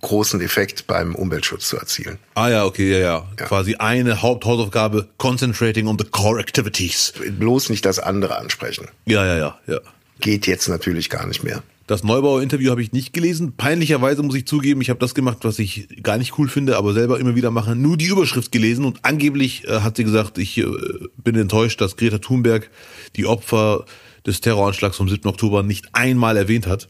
[0.00, 2.18] großen Effekt beim Umweltschutz zu erzielen.
[2.34, 3.28] Ah ja, okay, ja, ja.
[3.38, 3.46] Ja.
[3.46, 7.12] Quasi eine Haupthausaufgabe, concentrating on the core activities.
[7.38, 8.88] Bloß nicht das andere ansprechen.
[9.04, 9.78] Ja, ja, ja, ja.
[10.20, 11.62] Geht jetzt natürlich gar nicht mehr.
[11.90, 13.56] Das Neubauer-Interview habe ich nicht gelesen.
[13.56, 16.92] Peinlicherweise muss ich zugeben, ich habe das gemacht, was ich gar nicht cool finde, aber
[16.92, 17.74] selber immer wieder mache.
[17.74, 20.66] Nur die Überschrift gelesen und angeblich äh, hat sie gesagt, ich äh,
[21.16, 22.70] bin enttäuscht, dass Greta Thunberg
[23.16, 23.86] die Opfer
[24.24, 25.28] des Terroranschlags vom 7.
[25.28, 26.88] Oktober nicht einmal erwähnt hat.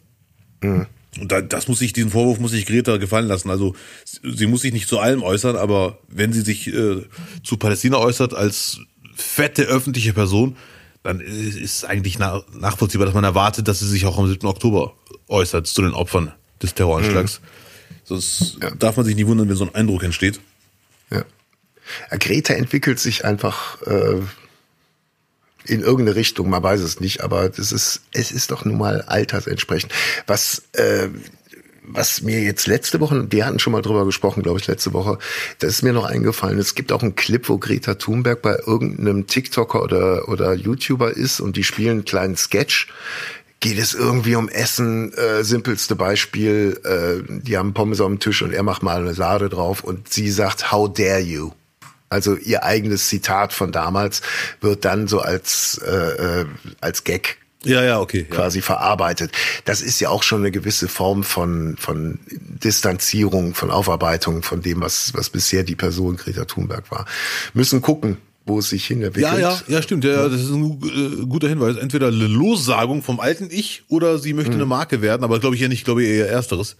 [1.18, 3.48] Und da, das muss ich, diesen Vorwurf muss ich Greta gefallen lassen.
[3.48, 3.74] Also
[4.04, 7.06] sie sie muss sich nicht zu allem äußern, aber wenn sie sich äh,
[7.42, 8.80] zu Palästina äußert als
[9.14, 10.58] fette öffentliche Person,
[11.02, 14.46] dann ist es eigentlich na, nachvollziehbar, dass man erwartet, dass sie sich auch am 7.
[14.46, 14.94] Oktober
[15.28, 16.32] äußert zu den Opfern
[16.62, 17.40] des Terroranschlags.
[18.04, 18.70] Sonst Ja.
[18.72, 20.40] darf man sich nicht wundern, wenn so ein Eindruck entsteht.
[21.10, 21.24] Ja.
[22.10, 24.20] Ja, Greta entwickelt sich einfach äh,
[25.64, 29.02] in irgendeine Richtung, man weiß es nicht, aber das ist, es ist doch nun mal
[29.02, 29.92] altersentsprechend.
[30.26, 31.08] Was, äh,
[31.92, 35.18] was mir jetzt letzte Woche, wir hatten schon mal drüber gesprochen, glaube ich, letzte Woche,
[35.58, 36.58] das ist mir noch eingefallen.
[36.58, 41.40] Es gibt auch einen Clip, wo Greta Thunberg bei irgendeinem TikToker oder, oder YouTuber ist
[41.40, 42.88] und die spielen einen kleinen Sketch.
[43.60, 48.40] Geht es irgendwie um Essen, äh, simpelste Beispiel, äh, die haben Pommes auf dem Tisch
[48.42, 51.50] und er macht mal eine Sahne drauf und sie sagt, how dare you?
[52.08, 54.22] Also ihr eigenes Zitat von damals
[54.60, 56.46] wird dann so als, äh, äh,
[56.80, 58.26] als Gag Ja, ja, okay.
[58.28, 58.36] Ja.
[58.36, 59.32] quasi verarbeitet.
[59.64, 64.80] Das ist ja auch schon eine gewisse Form von, von Distanzierung, von Aufarbeitung von dem,
[64.80, 67.04] was, was bisher die Person Greta Thunberg war.
[67.52, 69.34] Müssen gucken, wo es sich hin entwickelt.
[69.34, 70.04] Ja, ja, ja, stimmt.
[70.04, 71.76] Ja, ja, das ist ein äh, guter Hinweis.
[71.76, 75.60] Entweder eine Lossagung vom alten Ich oder sie möchte eine Marke werden, aber glaube ich
[75.60, 76.76] ja nicht, glaube ich eher ersteres.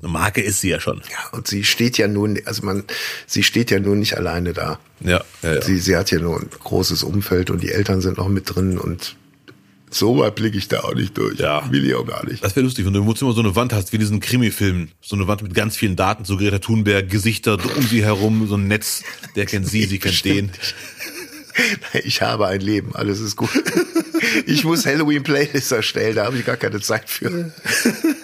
[0.00, 1.02] Eine Marke ist sie ja schon.
[1.10, 2.84] Ja, und sie steht ja nun, also man,
[3.26, 4.78] sie steht ja nun nicht alleine da.
[5.00, 5.62] Ja, ja, ja.
[5.62, 8.78] Sie, sie hat ja nur ein großes Umfeld und die Eltern sind noch mit drin
[8.78, 9.16] und
[9.90, 11.38] so weit blicke ich da auch nicht durch.
[11.38, 11.70] Ja.
[11.70, 12.42] Will ich auch gar nicht.
[12.44, 14.92] Das wäre lustig, wenn du im Wohnzimmer so eine Wand hast, wie in diesen Krimi-Filmen.
[15.00, 18.56] So eine Wand mit ganz vielen Daten, so Greta Thunberg, Gesichter um sie herum, so
[18.56, 19.02] ein Netz.
[19.36, 20.50] Der kennt sie, sie kennt den.
[22.04, 23.50] Ich habe ein Leben, alles ist gut.
[24.46, 27.30] Ich muss Halloween-Playlists erstellen, da habe ich gar keine Zeit für.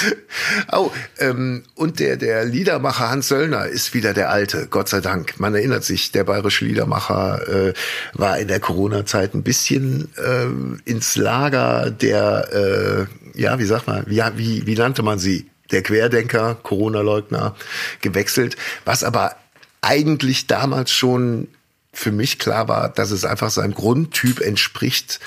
[0.72, 5.38] Oh, ähm, und der, der Liedermacher Hans Söllner ist wieder der Alte, Gott sei Dank.
[5.40, 7.74] Man erinnert sich, der bayerische Liedermacher äh,
[8.14, 14.04] war in der Corona-Zeit ein bisschen äh, ins Lager der, äh, ja, wie sagt man,
[14.06, 15.48] wie, wie, wie nannte man sie?
[15.70, 17.56] Der Querdenker, Corona-Leugner
[18.00, 19.36] gewechselt, was aber
[19.80, 21.48] eigentlich damals schon
[21.92, 25.18] für mich klar war, dass es einfach seinem Grundtyp entspricht,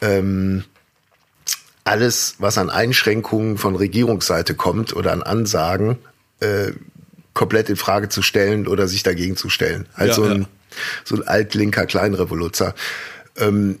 [0.00, 0.64] ähm,
[1.88, 5.98] alles, was an Einschränkungen von Regierungsseite kommt oder an Ansagen,
[6.40, 6.72] äh,
[7.32, 9.86] komplett in Frage zu stellen oder sich dagegen zu stellen.
[9.94, 10.48] Halt Ja, so, ein, ja.
[11.04, 12.74] so ein altlinker Kleinrevoluzer.
[13.36, 13.78] Ähm,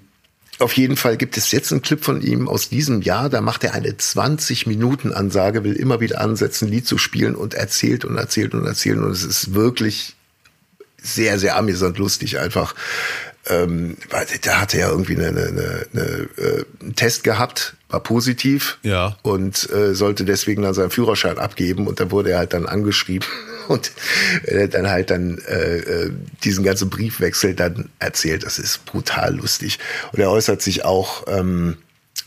[0.58, 3.62] auf jeden Fall gibt es jetzt einen Clip von ihm aus diesem Jahr, da macht
[3.62, 8.66] er eine 20-Minuten-Ansage, will immer wieder ansetzen, Lied zu spielen und erzählt und erzählt und
[8.66, 10.16] erzählt und es ist wirklich
[11.00, 12.74] sehr, sehr amüsant lustig einfach.
[13.46, 18.00] Ähm, weil da hatte er irgendwie eine, eine, eine, eine, äh, einen Test gehabt, war
[18.00, 19.16] positiv Ja.
[19.22, 23.26] und äh, sollte deswegen dann seinen Führerschein abgeben und dann wurde er halt dann angeschrieben
[23.68, 23.92] und
[24.44, 26.10] äh, dann halt dann äh, äh,
[26.44, 28.44] diesen ganzen Briefwechsel dann erzählt.
[28.44, 29.78] Das ist brutal lustig.
[30.12, 31.76] Und er äußert sich auch ähm,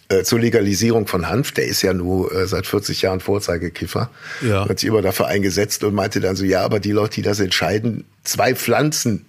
[0.09, 1.51] äh, zur Legalisierung von Hanf.
[1.51, 4.09] Der ist ja nur äh, seit 40 Jahren Vorzeigekiffer.
[4.41, 4.67] Ja.
[4.67, 7.39] Hat sich immer dafür eingesetzt und meinte dann so, ja, aber die Leute, die das
[7.39, 9.25] entscheiden, zwei Pflanzen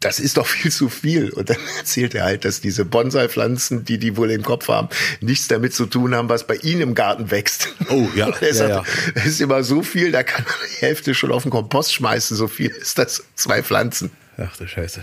[0.00, 1.30] das ist doch viel zu viel.
[1.30, 4.88] Und dann erzählt er halt, dass diese Bonsai-Pflanzen, die die wohl im Kopf haben,
[5.20, 7.68] nichts damit zu tun haben, was bei ihnen im Garten wächst.
[7.90, 9.22] Oh, ja, Und er ja, sagt, ja.
[9.22, 12.36] ist immer so viel, da kann man die Hälfte schon auf den Kompost schmeißen.
[12.36, 14.10] So viel ist das, zwei Pflanzen.
[14.38, 15.02] Ach du Scheiße.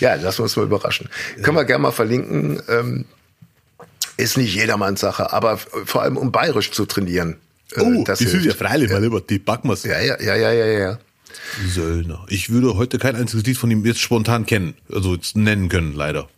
[0.00, 1.08] Ja, lassen wir uns mal überraschen.
[1.42, 2.62] Können wir gerne mal verlinken.
[2.68, 3.04] Ähm,
[4.16, 7.36] ist nicht jedermanns Sache, aber vor allem um bayerisch zu trainieren.
[7.74, 9.82] äh, Oh, das die sind ja freilich, mein Lieber, die backen wir's.
[9.84, 10.98] ja, ja, ja, ja, ja, ja.
[11.68, 12.24] Söllner.
[12.28, 15.94] Ich würde heute kein einziges Lied von ihm jetzt spontan kennen, also jetzt nennen können,
[15.94, 16.28] leider.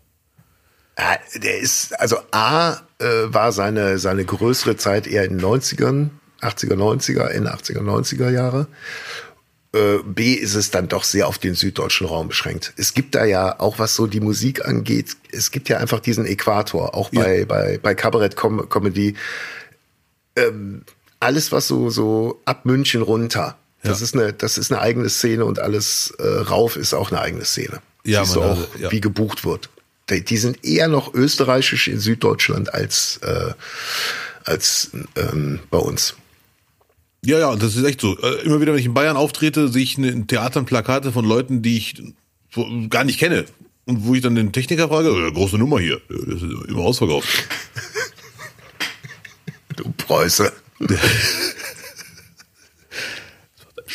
[0.98, 6.08] Ja, der ist, also A äh, war seine, seine größere Zeit eher in den 90ern,
[6.40, 8.66] 80er, 90er, Ende 80er, 90er Jahre.
[9.74, 12.72] Äh, B ist es dann doch sehr auf den süddeutschen Raum beschränkt.
[12.76, 16.26] Es gibt da ja auch, was so die Musik angeht, es gibt ja einfach diesen
[16.26, 17.44] Äquator, auch bei, Ja.
[17.44, 19.14] bei, bei Kabarett-Comedy.
[20.36, 20.82] Ähm,
[21.20, 24.04] alles, was so, so ab München runter, das, Ja.
[24.04, 27.44] ist eine, das ist eine eigene Szene und alles äh, rauf ist auch eine eigene
[27.44, 27.80] Szene.
[28.04, 28.90] Ja, Siehst du auch, also, ja.
[28.90, 29.68] wie gebucht wird.
[30.10, 33.52] Die, die sind eher noch österreichisch in Süddeutschland als, äh,
[34.44, 36.14] als ähm, bei uns.
[37.24, 38.16] Ja, ja, das ist echt so.
[38.18, 41.62] Äh, Immer wieder, wenn ich in Bayern auftrete, sehe ich in Theatern Plakate von Leuten,
[41.62, 42.02] die ich
[42.88, 43.44] gar nicht kenne.
[43.84, 47.28] Und wo ich dann den Techniker frage, große Nummer hier, das ist immer ausverkauft.
[49.76, 50.52] Du Preuße.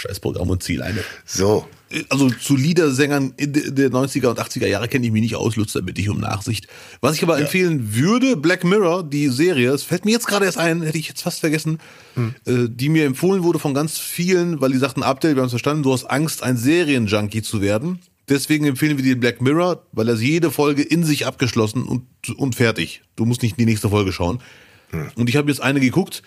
[0.03, 1.03] Scheißprogramm und Zielleine.
[1.25, 1.65] So.
[2.09, 5.55] Also zu Liedersängern in de- der 90er und 80er Jahre kenne ich mich nicht aus,
[5.55, 6.67] Lutz, da bitte ich um Nachsicht.
[7.01, 10.57] Was ich aber empfehlen würde, Black Mirror, die Serie, es fällt mir jetzt gerade erst
[10.57, 11.77] ein, hätte ich jetzt fast vergessen,
[12.45, 15.51] äh, die mir empfohlen wurde von ganz vielen, weil die sagten, Update, wir haben es
[15.51, 17.99] verstanden, du hast Angst, ein Serienjunkie zu werden.
[18.27, 22.03] Deswegen empfehlen wir dir Black Mirror, weil er jede Folge in sich abgeschlossen und,
[22.37, 23.01] und fertig.
[23.15, 24.39] Du musst nicht die nächste Folge schauen.
[25.15, 26.23] Und ich habe jetzt eine geguckt.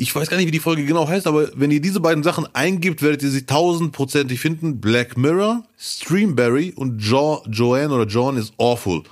[0.00, 2.46] Ich weiß gar nicht, wie die Folge genau heißt, aber wenn ihr diese beiden Sachen
[2.54, 4.80] eingibt, werdet ihr sie tausendprozentig finden.
[4.80, 9.02] Black Mirror, Streamberry und jo Joanne oder John is awful.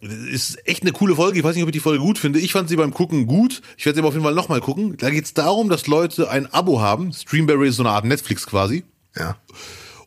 [0.00, 1.38] Ist echt eine coole Folge.
[1.38, 2.40] Ich weiß nicht, ob ich die Folge gut finde.
[2.40, 3.62] Ich fand sie beim Gucken gut.
[3.76, 4.96] Ich werde sie aber auf jeden Fall nochmal gucken.
[4.96, 7.12] Da geht es darum, dass Leute ein Abo haben.
[7.12, 8.82] Streamberry ist so eine Art Netflix quasi.
[9.16, 9.36] Ja.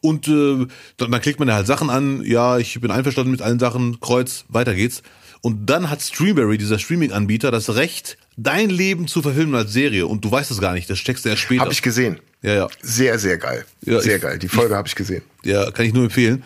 [0.01, 3.41] Und äh, dann, dann klickt man da halt Sachen an, ja, ich bin einverstanden mit
[3.41, 5.01] allen Sachen, Kreuz, weiter geht's.
[5.39, 10.07] Und dann hat Streamberry, dieser Streaming-Anbieter, das Recht, dein Leben zu verfilmen als Serie.
[10.07, 11.61] Und du weißt es gar nicht, das steckst du erst später.
[11.61, 12.19] Habe ich gesehen.
[12.41, 12.67] Ja, ja.
[12.81, 13.65] Sehr, sehr geil.
[13.85, 14.39] Ja, sehr ich- geil.
[14.39, 15.23] Die Folge habe ich gesehen.
[15.43, 16.43] Ja, kann ich nur empfehlen.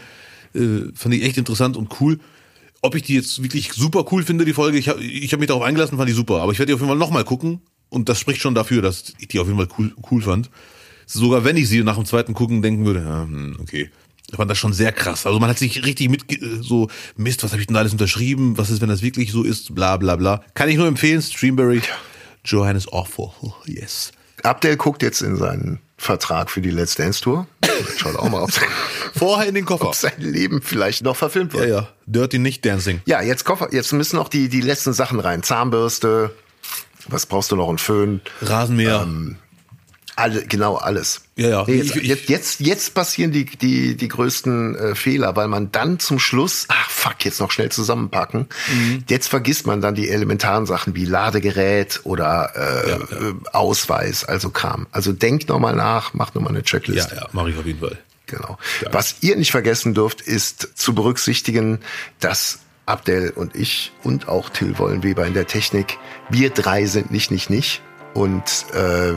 [0.54, 2.20] Äh, fand ich echt interessant und cool.
[2.82, 5.48] Ob ich die jetzt wirklich super cool finde, die Folge, ich habe ich hab mich
[5.48, 6.42] darauf eingelassen, fand die super.
[6.42, 7.62] Aber ich werde die auf jeden Fall nochmal gucken.
[7.90, 10.50] Und das spricht schon dafür, dass ich die auf jeden Fall cool, cool fand.
[11.06, 13.90] Sogar wenn ich sie nach dem zweiten Gucken denken würde, ja, hm, okay.
[14.30, 15.26] Ich fand das schon sehr krass.
[15.26, 16.24] Also man hat sich richtig mit
[16.62, 18.58] so, Mist, was habe ich denn da alles unterschrieben?
[18.58, 19.74] Was ist, wenn das wirklich so ist?
[19.74, 20.42] Bla bla bla.
[20.54, 21.82] Kann ich nur empfehlen, Streamberry.
[22.44, 23.32] Johannes Awful.
[23.66, 24.12] Yes.
[24.44, 27.48] Abdel guckt jetzt in seinen Vertrag für die Let's Dance Tour.
[27.98, 28.66] Schaut auch mal, ob sein,
[29.16, 29.88] Vorher in den Koffer.
[29.88, 31.70] ob sein Leben vielleicht noch verfilmt Ja, wird.
[31.70, 31.88] ja.
[32.06, 33.02] Dirty nicht Dancing.
[33.06, 35.42] Ja, jetzt Koffer, jetzt müssen noch die, die letzten Sachen rein.
[35.44, 36.34] Zahnbürste,
[37.08, 37.70] was brauchst du noch?
[37.70, 39.02] Ein Föhn, Rasenmäher.
[39.04, 39.38] ähm,
[40.20, 41.22] Alle, genau alles.
[41.36, 41.64] Ja, ja.
[41.68, 45.72] Nee, jetzt, Ich- jetzt, jetzt, jetzt passieren die, die, die größten äh, Fehler, weil man
[45.72, 48.48] dann zum Schluss, ach fuck, jetzt noch schnell zusammenpacken.
[48.74, 49.04] Mhm.
[49.08, 54.88] Jetzt vergisst man dann die elementaren Sachen wie Ladegerät oder äh, äh, Ausweis, also Kram.
[54.92, 57.16] Also denkt nochmal nach, macht nochmal eine Ja, Checkliste.
[57.16, 57.98] ja, mache ich auf jeden Fall.
[58.26, 58.58] Genau.
[58.92, 61.80] Was ihr nicht vergessen dürft, ist zu berücksichtigen,
[62.20, 65.98] dass Abdel und ich und auch Till Wollenweber in der Technik,
[66.30, 67.82] wir drei sind nicht, nicht, nicht.
[68.16, 68.44] Und
[68.74, 69.14] äh,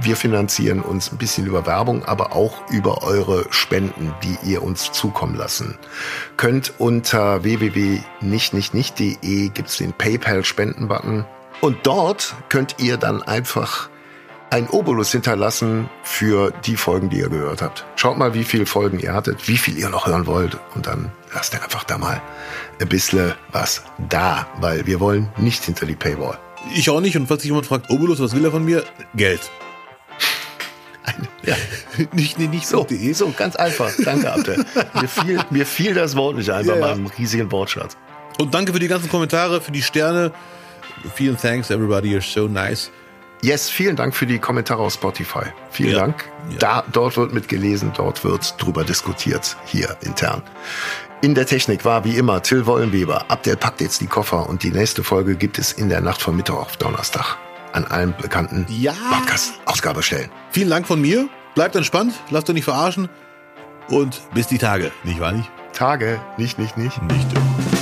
[0.00, 4.92] wir finanzieren uns ein bisschen über Werbung, aber auch über eure Spenden, die ihr uns
[4.92, 5.76] zukommen lassen
[6.36, 6.74] könnt.
[6.78, 11.24] Unter www.nichtnichtnicht.de gibt's den PayPal-Spenden-Button.
[11.60, 13.88] Und dort könnt ihr dann einfach
[14.50, 17.84] ein Obolus hinterlassen für die Folgen, die ihr gehört habt.
[17.96, 21.10] Schaut mal, wie viele Folgen ihr hattet, wie viel ihr noch hören wollt und dann
[21.34, 22.22] lasst ihr einfach da mal
[22.80, 26.38] ein bisschen was da, weil wir wollen nicht hinter die Paywall.
[26.74, 27.16] Ich auch nicht.
[27.16, 28.84] Und falls sich jemand fragt, Obolus, was will er von mir?
[29.14, 29.40] Geld.
[31.44, 31.54] Ja,
[32.12, 33.90] nicht, nee, nicht so, so, ganz einfach.
[34.04, 34.64] Danke, Abdel.
[34.94, 36.94] mir, fiel, mir fiel das Wort nicht ein bei Ja, ja.
[36.94, 37.96] meinem riesigen Wortschatz.
[38.38, 40.32] Und danke für die ganzen Kommentare, für die Sterne.
[41.14, 42.16] Vielen thanks, everybody.
[42.16, 42.90] You're so nice.
[43.42, 45.44] Yes, vielen Dank für die Kommentare auf Spotify.
[45.70, 45.98] Vielen Ja.
[46.00, 46.24] Dank.
[46.50, 46.56] Ja.
[46.58, 50.42] Da, dort wird mitgelesen, dort wird drüber diskutiert, hier intern.
[51.22, 53.24] In der Technik war wie immer Till Wollenweber.
[53.28, 56.36] Abdel packt jetzt die Koffer und die nächste Folge gibt es in der Nacht von
[56.36, 57.36] Mittwoch auf Donnerstag
[57.76, 58.92] an allen bekannten Ja.
[59.10, 60.30] Podcast-Ausgabestellen.
[60.50, 61.28] Vielen Dank von mir.
[61.54, 63.08] Bleibt entspannt, lasst euch nicht verarschen.
[63.88, 64.90] Und bis die Tage.
[65.04, 65.50] Nicht wahr nicht?
[65.72, 67.00] Tage, nicht, nicht, nicht.
[67.02, 67.75] Nicht.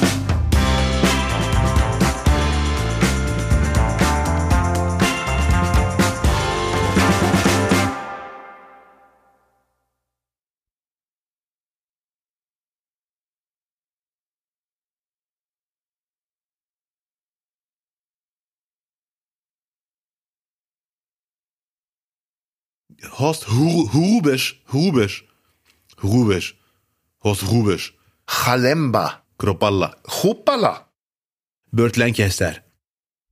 [23.25, 25.25] Horst Hu- Hurubesch, Hurubesch,
[26.03, 26.49] Hurubesch,
[27.25, 27.87] Horst Hurubesch,
[28.27, 29.23] Chalemba.
[29.39, 30.73] Kropalla, Hoppala.
[31.73, 32.53] Burt Lancaster.